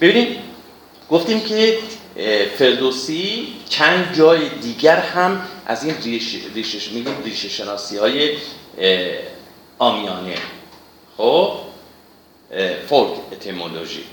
ببینید 0.00 0.38
گفتیم 1.10 1.40
که 1.40 1.78
فردوسی 2.58 3.54
چند 3.68 4.14
جای 4.16 4.48
دیگر 4.48 4.96
هم 4.96 5.42
از 5.66 5.84
این 5.84 5.94
ریش 6.04 6.36
ریشش 6.54 6.92
میگیم 6.92 7.22
ریشه 7.24 7.48
شناسی 7.48 7.96
های 7.96 8.36
آمیانه. 9.78 10.34
خب؟ 11.16 11.52
فولک 12.88 13.10
اتیمولوژی 13.32 14.04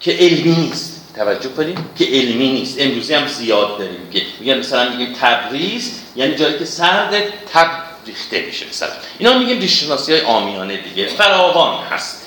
که 0.00 0.12
علمی 0.12 0.56
نیست. 0.56 1.02
توجه 1.16 1.48
کنیم 1.48 1.90
که 1.98 2.04
علمی 2.04 2.48
نیست. 2.48 2.80
امروزی 2.80 3.14
هم 3.14 3.26
زیاد 3.26 3.78
داریم 3.78 4.10
که 4.12 4.22
میگن 4.40 4.58
مثلا 4.58 4.90
میگیم 4.90 5.12
تبریز 5.20 6.00
یعنی 6.16 6.34
جایی 6.34 6.58
که 6.58 6.64
سرد 6.64 7.14
تب 7.52 7.70
ریخته 8.06 8.46
میشه 8.46 8.66
مثلا. 8.68 8.92
اینا 9.18 9.38
میگیم 9.38 9.60
ریشه 9.60 9.86
شناسی 9.86 10.12
های 10.12 10.20
آمیانه 10.20 10.76
دیگه. 10.76 11.06
فراوان 11.06 11.84
هست. 11.84 12.26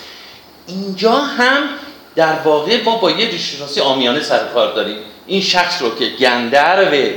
اینجا 0.67 1.11
هم 1.11 1.69
در 2.15 2.39
واقع 2.39 2.83
ما 2.83 2.97
با 2.97 3.11
یه 3.11 3.29
ریشه 3.29 3.57
شناسی 3.57 3.81
آمیانه 3.81 4.21
سر 4.21 4.47
کار 4.47 4.75
داریم. 4.75 4.97
این 5.27 5.41
شخص 5.41 5.81
رو 5.81 5.95
که 5.95 6.09
گندروه 6.09 7.13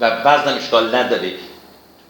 و 0.00 0.04
وزنم 0.24 0.56
اشکال 0.56 0.94
نداره 0.94 1.32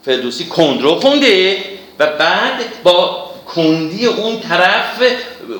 فردوسی 0.04 0.44
کندرو 0.44 1.00
خونده 1.00 1.56
و 1.98 2.06
بعد 2.06 2.82
با 2.82 3.32
کندی 3.54 4.06
اون 4.06 4.40
طرف 4.40 5.02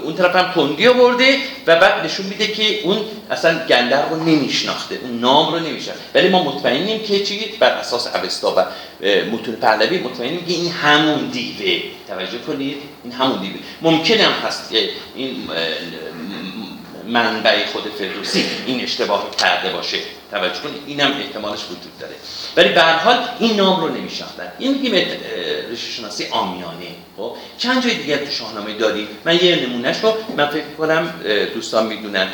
اون 0.05 0.15
طرف 0.15 0.37
هم 0.37 0.53
کندی 0.53 0.89
آورده 0.89 1.37
و 1.67 1.77
بعد 1.77 2.05
نشون 2.05 2.27
میده 2.27 2.47
که 2.47 2.81
اون 2.83 2.99
اصلا 3.31 3.67
گندر 3.67 4.09
رو 4.09 4.25
نمیشناخته 4.25 4.99
اون 5.03 5.21
نام 5.21 5.53
رو 5.53 5.59
نمیشناخته. 5.59 6.03
ولی 6.15 6.29
ما 6.29 6.45
مطمئنیم 6.45 7.03
که 7.03 7.25
چی؟ 7.25 7.41
بر 7.61 7.71
اساس 7.71 8.07
اوستا 8.15 8.55
و 8.57 8.65
متون 9.33 9.55
پهلوی 9.55 9.99
مطمئنیم 9.99 10.45
که 10.45 10.53
این 10.53 10.73
همون 10.73 11.27
دیوه. 11.27 11.83
توجه 12.09 12.39
کنید 12.39 12.77
این 13.05 13.13
همون 13.13 13.41
دیوه. 13.41 13.57
ممکن 13.83 14.15
هم 14.15 14.33
هست 14.33 14.71
که 14.71 14.89
این 15.17 15.37
منبع 17.13 17.67
خود 17.67 17.83
فردوسی 17.99 18.45
این 18.67 18.81
اشتباه 18.81 19.31
کرده 19.37 19.73
باشه. 19.73 19.99
توجه 20.31 20.61
کنید. 20.61 20.83
اینم 20.87 21.11
احتمالش 21.21 21.65
وجود 21.65 21.99
داره. 22.01 22.15
ولی 22.57 22.69
به 22.69 22.81
هر 22.81 22.97
حال 22.97 23.29
این 23.39 23.57
نام 23.57 23.81
رو 23.81 23.89
نمیشناختن. 23.89 24.53
این 24.59 24.73
میگیم 24.73 24.95
ریشه 25.71 25.91
شناسی 25.91 26.27
آمیانه. 26.31 26.87
خب؟ 27.17 27.37
چند 27.59 27.83
جای 27.85 27.95
دیگر 27.95 28.17
تو 28.17 28.31
شاهنامه 28.31 28.73
داریم 28.73 29.09
من 29.25 29.35
یه 29.45 29.67
نمونهش 29.67 29.97
رو 30.03 30.15
من 30.37 30.47
فکر 30.47 30.65
کنم 30.79 31.15
دوستان 31.55 31.87
می‌دونن. 31.87 32.29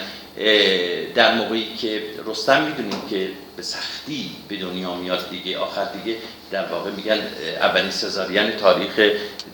در 1.14 1.34
موقعی 1.34 1.76
که 1.80 2.02
رستم 2.26 2.62
می‌دونیم 2.62 3.02
که 3.10 3.28
به 3.58 3.64
سختی 3.64 4.30
به 4.48 4.56
دنیا 4.56 4.94
میاد 4.94 5.30
دیگه 5.30 5.58
آخر 5.58 5.84
دیگه 5.84 6.18
در 6.50 6.66
واقع 6.66 6.90
میگن 6.90 7.20
اولین 7.60 7.90
سزارین 7.90 8.50
تاریخ 8.50 9.00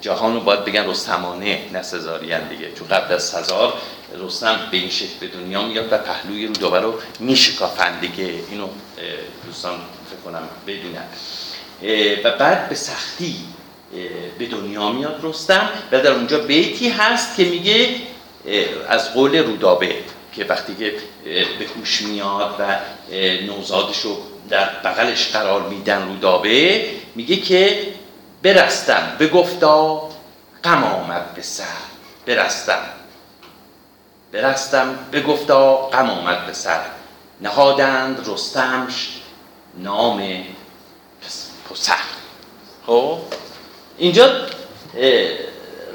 جهان 0.01 0.35
رو 0.35 0.41
باید 0.41 0.65
بگن 0.65 0.91
رستمانه 0.91 1.61
نه 1.73 1.83
سزارین 1.83 2.49
دیگه. 2.49 2.73
چون 2.73 2.89
قبل 2.89 3.15
از 3.15 3.23
سزار 3.23 3.73
رستم 4.19 4.69
به 4.71 4.77
این 4.77 4.91
شکل 4.91 5.19
به 5.21 5.27
دنیا 5.27 5.63
میاد 5.63 5.93
و 5.93 5.99
پهلوی 5.99 6.47
رودابه 6.47 6.81
رو 6.81 6.95
میشکافن 7.21 8.01
دیگه. 8.01 8.35
اینو 8.51 8.69
دوستان 9.47 9.81
فکر 10.11 10.21
کنم 10.25 10.49
بدونن. 10.67 11.07
و 12.25 12.39
بعد 12.39 12.69
به 12.69 12.75
سختی 12.75 13.37
به 14.39 14.47
دنیا 14.47 14.93
میاد 14.93 15.21
رستم 15.23 15.69
و 15.93 16.01
در 16.01 16.13
اونجا 16.13 16.39
بیتی 16.39 16.89
هست 16.89 17.37
که 17.37 17.45
میگه 17.45 17.97
از 18.89 19.15
قول 19.15 19.37
رودابه 19.37 19.97
که 20.33 20.45
وقتی 20.45 20.75
که 20.75 20.95
به 21.59 21.67
هوش 21.77 22.03
میاد 22.03 22.57
و 22.59 22.77
نوزادش 23.47 24.01
رو 24.01 24.17
در 24.49 24.69
بغلش 24.85 25.29
قرار 25.33 25.69
میدن 25.69 26.09
رودابه 26.09 26.85
میگه 27.15 27.37
که 27.37 27.93
برستم. 28.43 29.17
به 29.19 29.29
گفتا 29.29 30.03
غم 30.65 30.85
آمد 30.85 31.35
به 31.35 31.43
سر. 31.43 31.65
برستم. 32.27 32.83
برستم 34.33 34.99
به 35.11 35.21
گفتا 35.21 35.77
غم 35.77 36.11
آمد 36.11 36.47
به 36.47 36.53
سر. 36.53 36.81
نهادند 37.41 38.29
رستمش 38.29 39.09
نام 39.79 40.45
پسر. 41.71 41.95
خب؟ 42.87 43.19
اینجا 43.99 44.47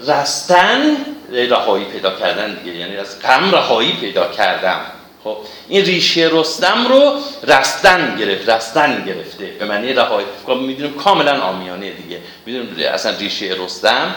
رستن 0.07 0.97
رهایی 1.31 1.85
پیدا 1.85 2.15
کردن 2.15 2.55
دیگه. 2.55 2.77
یعنی 2.77 2.97
از 2.97 3.21
غم 3.21 3.51
رهایی 3.51 3.93
پیدا 3.93 4.27
کردم. 4.27 4.98
خب 5.23 5.37
این 5.67 5.85
ریشه 5.85 6.29
رستم 6.31 6.87
رو 6.87 7.19
رستن 7.43 8.15
گرفت 8.17 8.49
رستن 8.49 9.05
گرفته. 9.05 9.45
به 9.45 9.65
معنی 9.65 9.93
رهایی. 9.93 10.27
خب 10.45 10.53
می‌دونیم 10.53 10.93
کاملا 10.93 11.41
آمیانه 11.41 11.91
دیگه. 11.91 12.21
می‌دونیم 12.45 12.87
اصلا 12.93 13.17
ریشه 13.17 13.55
رستم 13.59 14.15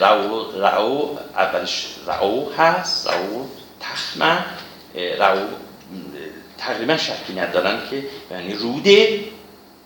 رو 0.00 0.52
رو 0.52 1.18
اولش 1.36 1.86
رو 2.06 2.52
هست 2.58 3.06
رو 3.06 3.48
تخمه 3.80 4.44
رو 5.18 5.46
تقریبا 6.58 6.96
شکی 6.96 7.32
ندارن 7.36 7.78
که 7.90 8.04
یعنی 8.30 8.54
روده 8.54 9.24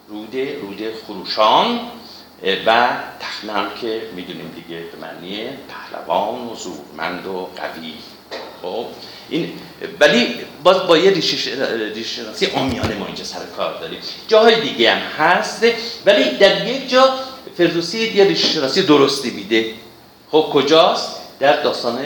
روده 0.08 0.58
روده 0.60 0.92
خروشان 1.06 1.80
و 2.66 2.88
تخمه 3.20 3.66
که 3.80 4.02
می‌دونیم 4.16 4.52
دیگه 4.54 4.80
به 4.80 4.98
معنی 5.00 5.48
پهلوان 5.68 6.48
و 6.48 6.54
زورمند 6.54 7.26
و 7.26 7.48
قوی. 7.56 7.94
خب 8.62 8.86
این 9.28 9.52
ولی 10.00 10.34
باز 10.64 10.86
با 10.86 10.98
یه 10.98 11.10
ریشه 11.10 11.50
آمیانه 12.54 12.94
ما 12.94 13.06
اینجا 13.06 13.24
سر 13.24 13.46
کار 13.56 13.80
داریم. 13.80 13.98
جاهای 14.28 14.60
دیگه 14.60 14.94
هم 14.94 14.98
هست 14.98 15.64
ولی 16.06 16.30
در 16.30 16.68
یک 16.68 16.90
جا 16.90 17.14
فردوسی 17.58 17.98
یه 17.98 18.24
ریشه 18.24 18.82
درستی 18.82 19.30
میده. 19.30 19.74
خب 20.30 20.50
کجاست؟ 20.52 21.16
در 21.40 21.62
داستان 21.62 21.98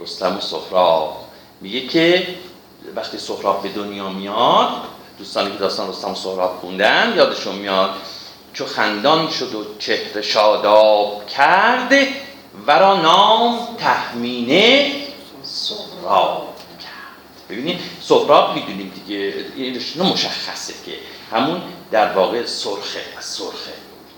رستم 0.00 0.36
و 0.36 0.40
سهراب. 0.40 1.16
میگه 1.60 1.86
که 1.86 2.26
وقتی 2.96 3.18
سهراب 3.18 3.62
به 3.62 3.68
دنیا 3.68 4.08
میاد 4.08 4.68
دوستانی 5.18 5.50
که 5.50 5.58
داستان 5.58 5.88
رستم 5.88 6.10
و 6.10 6.14
سهراب 6.14 6.58
خوندن 6.60 7.14
یادشون 7.16 7.54
میاد 7.54 7.90
چو 8.52 8.66
خندان 8.66 9.30
شد 9.30 9.54
و 9.54 9.64
چهره 9.78 10.22
شاداب 10.22 11.26
کرد 11.26 11.92
ورا 12.66 13.00
نام 13.00 13.58
تحمینه 13.78 14.92
سهراب 16.06 16.54
ببینید 17.50 17.80
سهراب 18.02 18.54
می‌دونیم 18.54 18.92
دیگه 18.94 19.34
اینش 19.56 19.96
مشخصه 19.96 20.74
که 20.86 20.92
همون 21.36 21.62
در 21.90 22.12
واقع 22.12 22.46
سرخه 22.46 23.00
از 23.18 23.24
سرخه 23.24 23.72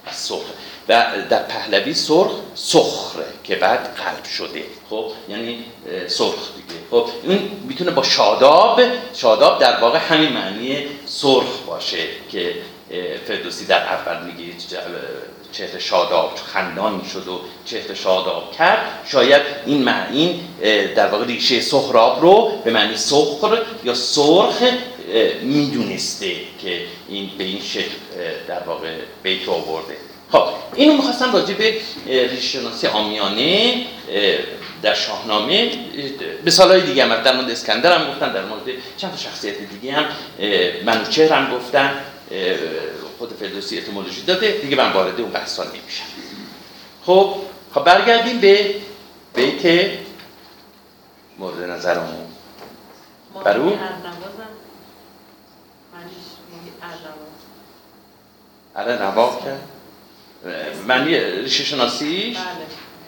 از 0.06 0.16
سرخه. 0.16 0.52
و 0.88 1.04
در 1.30 1.42
پهلوی 1.42 1.94
سرخ 1.94 2.30
سخره 2.54 3.26
که 3.44 3.56
بعد 3.56 3.94
قلب 3.94 4.24
شده. 4.24 4.64
خب 4.90 5.12
یعنی 5.28 5.64
سرخ 6.06 6.34
دیگه. 6.56 6.80
خب 6.90 7.08
این 7.22 7.62
می‌تونه 7.68 7.90
با 7.90 8.02
شاداب 8.02 8.80
شاداب 9.14 9.60
در 9.60 9.80
واقع 9.80 9.98
همین 9.98 10.32
معنی 10.32 10.86
سرخ 11.06 11.60
باشه 11.66 12.06
که 12.30 12.54
فردوسی 13.26 13.66
در 13.66 13.82
اول 13.82 14.26
میگه 14.26 14.54
چهره 15.52 15.78
شاداب 15.78 16.38
خندان 16.52 17.02
شد 17.12 17.28
و 17.28 17.40
چهره 17.64 17.94
شاداب 17.94 18.52
کرد. 18.58 18.78
شاید 19.06 19.42
این 19.66 19.82
معنی 19.82 20.40
در 20.96 21.06
واقع 21.06 21.26
ریشه 21.26 21.60
سهراب 21.60 22.20
رو 22.20 22.52
به 22.64 22.70
معنی 22.70 22.96
سخر 22.96 23.58
یا 23.84 23.94
سرخ 23.94 24.62
می‌دونسته 25.42 26.32
که 26.62 26.80
این 27.08 27.30
به 27.38 27.44
این 27.44 27.60
شکل 27.60 27.94
در 28.48 28.60
واقع 28.60 28.94
بیت 29.22 29.48
آورده. 29.48 29.96
خب 30.32 30.44
اینو 30.74 30.92
می‌خواستم 30.92 31.32
راجع 31.32 31.54
به 31.54 31.74
ریشه 32.06 32.58
شناسی 32.58 32.86
آمیانه 32.86 33.82
در 34.82 34.94
شاهنامه 34.94 35.70
مثال 36.46 36.80
دیگه 36.80 37.04
هم 37.04 37.22
در 37.22 37.36
مورد 37.36 37.50
اسکندر 37.50 37.98
هم 37.98 38.10
گفتن 38.10 38.32
در 38.32 38.44
مورد 38.44 38.62
چند 38.96 39.10
تا 39.10 39.16
شخصیت 39.16 39.54
دیگه 39.58 39.92
هم 39.92 40.04
منوچهر 40.84 41.32
هم 41.32 41.56
گفتن 41.56 41.92
خود 43.18 43.32
فردوسی 43.32 43.78
اتمولوژی 43.78 44.22
داده. 44.22 44.58
دیگه 44.62 44.76
من 44.76 44.92
وارد 44.92 45.20
اون 45.20 45.30
بحثا 45.30 45.64
نمیشم. 45.64 46.04
خب 47.06 47.36
خب 47.74 47.84
برگردیم 47.84 48.40
به 48.40 48.74
بیت 49.34 49.90
مورد 51.38 51.70
نظرمون. 51.70 52.26
برو. 53.44 53.78
اره 58.76 59.02
نواق 59.02 59.44
کرد 59.44 59.60
معنی 60.86 61.20
ریشه 61.20 61.64
شناسی؟ 61.64 62.30
بله. 62.30 62.38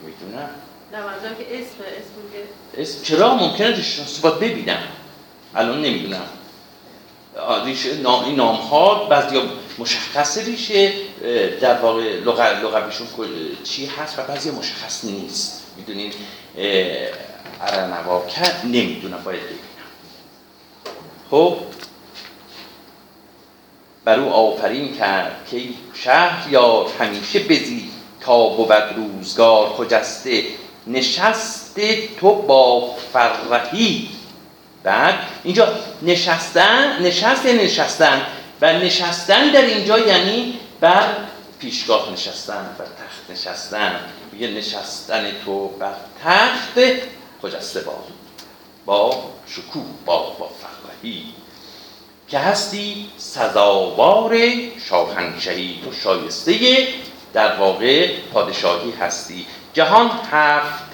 می‌دونم. 0.03 0.51
نه 0.93 1.01
منظورم 1.03 1.35
که 1.35 1.59
اسم 1.59 1.75
اسم 1.81 2.33
که 2.33 2.83
اسم 2.83 3.03
چرا؟ 3.03 3.35
ممکنه 3.35 3.67
ریشه 3.67 3.83
شناسی 3.83 4.23
باید 4.23 4.35
ببینم. 4.35 4.83
الان 5.55 5.83
نمی‌دونم. 5.83 6.27
ریشه 7.65 7.97
نام 7.97 8.25
این 8.25 8.37
نام 8.37 8.57
ها 8.57 9.05
بعضی 9.05 9.37
مشخص 9.79 10.39
ریشه 10.39 10.93
در 11.61 11.81
واقع 11.81 12.03
لغویشون 12.63 13.07
چی 13.65 13.87
هست 13.87 14.19
و 14.19 14.23
بعضی 14.23 14.51
مشخص 14.51 15.05
نیست. 15.05 15.63
می‌دونین 15.77 16.13
ارنواکت 17.61 18.65
نمی‌دونم 18.65 19.23
باید 19.25 19.43
ببینم. 19.43 19.61
خب؟ 21.31 21.57
بر 24.05 24.21
او 24.21 24.33
آفرین 24.33 24.97
کرد 24.97 25.47
که 25.51 25.63
شهر 25.95 26.53
یا 26.53 26.87
همیشه 27.01 27.39
بزی 27.39 27.91
تا 28.21 28.49
بود 28.49 28.73
روزگار 28.73 29.69
خجسته. 29.69 30.45
نشست 30.87 31.81
تو 32.21 32.35
با 32.35 32.95
فرهی. 33.13 34.09
بعد 34.83 35.15
اینجا 35.45 35.69
نشستن 36.03 37.03
نشست 37.03 37.47
نشستن؟ 37.47 38.27
و 38.61 38.73
نشستن 38.73 39.51
در 39.51 39.63
اینجا 39.63 39.99
یعنی 39.99 40.59
بر 40.81 41.09
پیشگاه 41.59 42.13
نشستن 42.13 42.77
بر 42.79 42.85
تخت 42.85 43.31
نشستن. 43.31 44.01
میگه 44.33 44.49
نشستن 44.49 45.33
تو 45.45 45.69
بر 45.69 45.95
تخت 46.25 46.81
خجسته 47.43 47.81
با 47.81 47.95
با 48.87 49.31
شکوه 49.47 49.85
با 50.05 50.31
با 50.31 50.51
فرهی 50.61 51.25
که 52.29 52.39
هستی 52.39 53.11
سزاوار 53.17 54.37
شاهنشهی. 54.89 55.81
تو 55.85 55.93
شایسته 55.93 56.89
در 57.33 57.57
واقع 57.57 58.17
پادشاهی 58.33 58.91
هستی. 59.01 59.47
جهان 59.73 60.11
هفت 60.33 60.91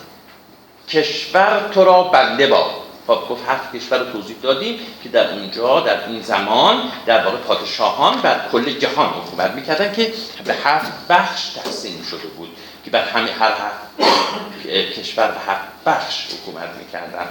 کشور 0.89 1.71
تو 1.75 1.85
را 1.85 2.03
بنده 2.03 2.47
با 2.47 2.86
خب 3.07 3.29
گفت 3.31 3.49
هفت 3.49 3.77
کشور 3.77 3.99
رو 3.99 4.13
توضیح 4.13 4.37
دادیم 4.43 4.79
که 5.03 5.09
در 5.09 5.33
اونجا 5.33 5.81
در 5.81 6.09
این 6.09 6.23
زمان 6.23 6.93
در 7.07 7.25
واقع 7.25 7.37
پادشاهان 7.37 8.21
بر 8.21 8.41
کل 8.53 8.73
جهان 8.73 9.07
حکومت 9.07 9.51
می‌کردن 9.51 9.93
که 9.93 10.13
به 10.45 10.55
هفت 10.55 10.93
بخش 11.09 11.49
تقسیم 11.49 12.03
شده 12.11 12.27
بود 12.27 12.57
که 12.85 12.91
بر 12.91 13.05
همه 13.05 13.33
هر 13.33 13.53
هفت 13.53 14.67
کشور 15.01 15.27
به 15.27 15.41
هفت 15.53 15.85
بخش 15.87 16.27
حکومت 16.27 16.69
می‌کردن. 16.79 17.29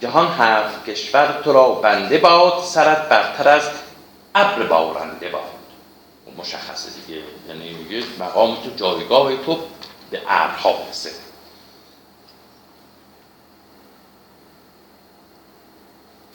جهان 0.00 0.26
هفت 0.38 0.90
کشور 0.90 1.40
تو 1.44 1.52
را 1.52 1.68
بنده 1.68 2.18
باد 2.18 2.62
سرت 2.64 3.08
برتر 3.08 3.48
از 3.48 3.70
ابر 4.34 4.62
بارنده 4.62 5.28
باد. 5.28 5.42
مشخصه 6.38 6.90
دیگه 7.06 7.22
یعنی 7.48 7.70
میگه 7.70 8.06
مقام 8.18 8.54
تو 8.54 8.70
جایگاه 8.76 9.36
تو 9.36 9.58
به 10.10 10.20
ابرها 10.28 10.72
برسه 10.72 11.10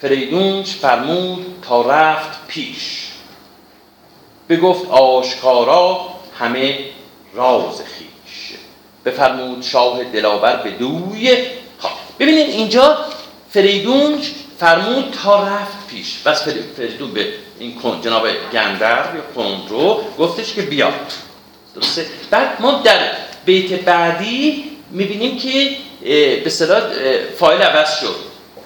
فریدونش 0.00 0.74
فرمود 0.74 1.46
تا 1.68 1.82
رفت 1.82 2.46
پیش. 2.48 3.08
بگفت 4.48 4.90
آشکارا 4.90 6.08
همه 6.38 6.78
راز 7.34 7.82
خیش. 7.82 8.52
بفرمود 9.04 9.62
شاه 9.62 10.04
دلاور 10.04 10.56
به 10.56 10.70
دوی 10.70 11.36
ببینید 12.18 12.50
اینجا 12.50 12.98
فریدون 13.50 14.22
فرمود 14.58 15.16
تا 15.24 15.48
رفت 15.48 15.88
پیش. 15.90 16.18
بس 16.18 16.42
فریدون 16.76 17.12
به 17.12 17.32
این 17.58 17.74
جناب 18.02 18.28
گندر 18.52 19.14
یا 19.14 19.22
کندرو 19.42 20.00
گفتش 20.18 20.54
که 20.54 20.62
بیاد. 20.62 21.12
درسته؟ 21.74 22.06
بعد 22.30 22.60
ما 22.60 22.80
در 22.84 23.16
بیت 23.44 23.80
بعدی 23.80 24.64
می‌بینیم 24.90 25.38
که 25.38 25.76
به 26.44 26.50
صلاح 26.50 26.82
فایل 27.38 27.62
عوض 27.62 28.00
شد. 28.00 28.16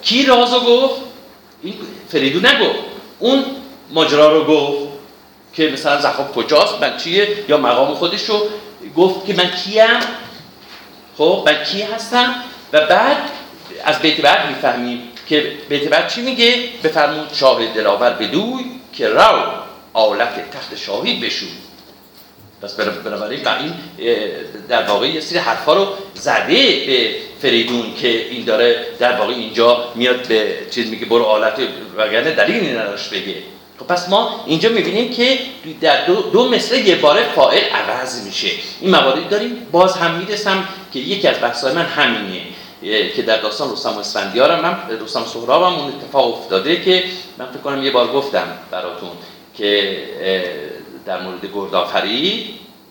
کی 0.03 0.26
رازو 0.26 0.61
گفت؟ 0.61 1.12
این 1.63 1.75
فریدون 2.09 2.47
نگفت. 2.47 2.79
اون 3.19 3.45
ماجرا 3.91 4.33
رو 4.33 4.45
گفت 4.45 4.93
که 5.55 5.71
مثلا 5.71 6.01
زخاب 6.01 6.35
کجاست 6.35 6.81
من 6.81 6.97
چیه؟ 6.97 7.45
یا 7.49 7.57
مقام 7.57 7.95
خودش 7.95 8.25
رو 8.25 8.49
گفت 8.97 9.27
که 9.27 9.35
من 9.35 9.51
کیم. 9.51 10.01
خب 11.19 11.43
من 11.47 11.65
کی 11.65 11.83
هستم؟ 11.83 12.35
و 12.73 12.87
بعد 12.87 13.17
از 13.85 13.99
بیت 13.99 14.21
بعد 14.21 14.49
می‌فهمیم 14.49 15.03
که 15.29 15.53
بیت 15.69 15.89
بعد 15.89 16.09
چی 16.09 16.23
میگه؟ 16.23 16.69
بفرمود 16.85 17.29
شاه 17.35 17.67
دلاور 17.67 18.11
بدوی 18.11 18.65
که 18.93 19.09
رو 19.09 19.43
آلت 19.93 20.51
تخت 20.51 20.77
شاهی 20.77 21.21
بشو 21.21 21.47
پس 22.63 22.75
بنابراین 22.75 23.49
این 23.49 23.73
در 24.69 24.83
واقع 24.83 25.09
یه 25.09 25.21
سری 25.21 25.39
حرفا 25.39 25.75
رو 25.75 25.87
زده 26.15 26.87
به 26.87 27.11
فریدون 27.43 27.95
که 27.95 28.09
این 28.09 28.45
داره 28.45 28.87
در 28.99 29.17
واقع 29.17 29.33
اینجا 29.33 29.85
میاد 29.95 30.27
به 30.27 30.55
چیز 30.71 30.91
میگه 30.91 31.07
برو 31.07 31.25
آلت 31.25 31.59
وگرنه 31.97 32.31
دلیلی 32.31 32.73
نداشت 32.73 33.11
بگه. 33.11 33.35
خب 33.79 33.87
پس 33.87 34.09
ما 34.09 34.45
اینجا 34.47 34.69
می‌بینیم 34.69 35.13
که 35.13 35.39
در 35.81 36.07
دو, 36.07 36.23
دو 36.23 36.49
مثل 36.49 36.87
یه 36.87 36.97
بار 36.97 37.23
فائل 37.35 37.65
عوض 37.65 38.27
میشه. 38.27 38.49
این 38.81 38.91
مواردی 38.91 39.25
داریم. 39.31 39.67
باز 39.73 39.97
هم 39.97 40.15
می‌رسم 40.15 40.69
که 40.93 40.99
یکی 40.99 41.29
از 41.29 41.41
بحث‌های 41.41 41.73
من 41.73 41.85
همینه 41.85 42.41
که 43.17 43.23
در 43.23 43.41
داستان 43.41 43.73
رستم 43.73 43.97
و 43.97 43.99
اسفندیار 43.99 44.61
من 44.61 44.79
رستم 45.05 45.25
سهراب 45.25 45.63
هم 45.63 45.79
اون 45.79 45.89
اتفاق 45.89 46.39
افتاده 46.39 46.83
که 46.83 47.05
من 47.39 47.47
فکر 47.47 47.59
کنم 47.59 47.83
یه 47.83 47.91
بار 47.91 48.13
گفتم 48.13 48.47
براتون 48.71 49.11
که 49.55 49.99
در 51.07 51.23
مورد 51.23 51.47
گردآفرید 51.55 52.47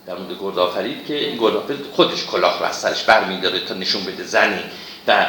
در 0.06 0.14
مورد 0.14 0.40
گردآفرید 0.40 1.06
که 1.06 1.14
این 1.14 1.38
گردآفرید 1.38 1.80
خودش 1.92 2.26
کلاه 2.26 2.58
رو 2.58 2.64
از 2.64 2.76
سرش 2.76 3.02
برمیداره 3.02 3.60
تا 3.60 3.74
نشون 3.74 4.04
بده 4.04 4.24
زنی 4.24 4.60
و 5.08 5.26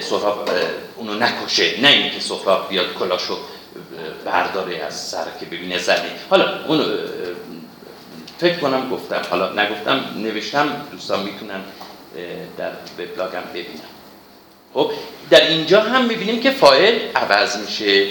سهراب 0.00 0.50
اونو 0.96 1.14
نکشه 1.14 1.80
نه 1.80 1.88
اینکه 1.88 2.20
سهراب 2.20 2.68
بیاد 2.68 2.94
کلاشو 2.94 3.38
برداره 4.24 4.76
از 4.76 5.00
سر 5.00 5.24
که 5.40 5.46
ببینه 5.46 5.78
زنی. 5.78 6.08
حالا 6.30 6.66
اون 6.66 6.84
فکر 8.38 8.58
کنم 8.58 8.90
گفتم. 8.90 9.22
حالا 9.30 9.52
نگفتم 9.52 10.04
نوشتم 10.16 10.86
دوستان 10.92 11.22
می‌تونن 11.22 11.60
در 12.58 12.72
وبلاگم 12.98 13.42
ببینم 13.50 13.90
خب 14.74 14.90
در 15.30 15.48
اینجا 15.48 15.80
هم 15.80 16.04
می‌بینیم 16.04 16.40
که 16.40 16.50
فایل 16.50 17.00
عوض 17.16 17.56
میشه. 17.56 18.06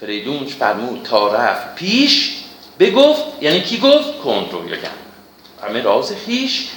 فریدونش 0.00 0.54
فرمود 0.54 1.02
تا 1.02 1.34
رفت 1.34 1.74
پیش 1.74 2.38
بگفت 2.78 3.24
یعنی 3.40 3.60
کی 3.60 3.78
گفت؟ 3.78 4.18
کنترل 4.18 4.68
یا 4.68 4.76
همه 5.62 5.82
راز 5.82 6.12
خیش 6.12 6.68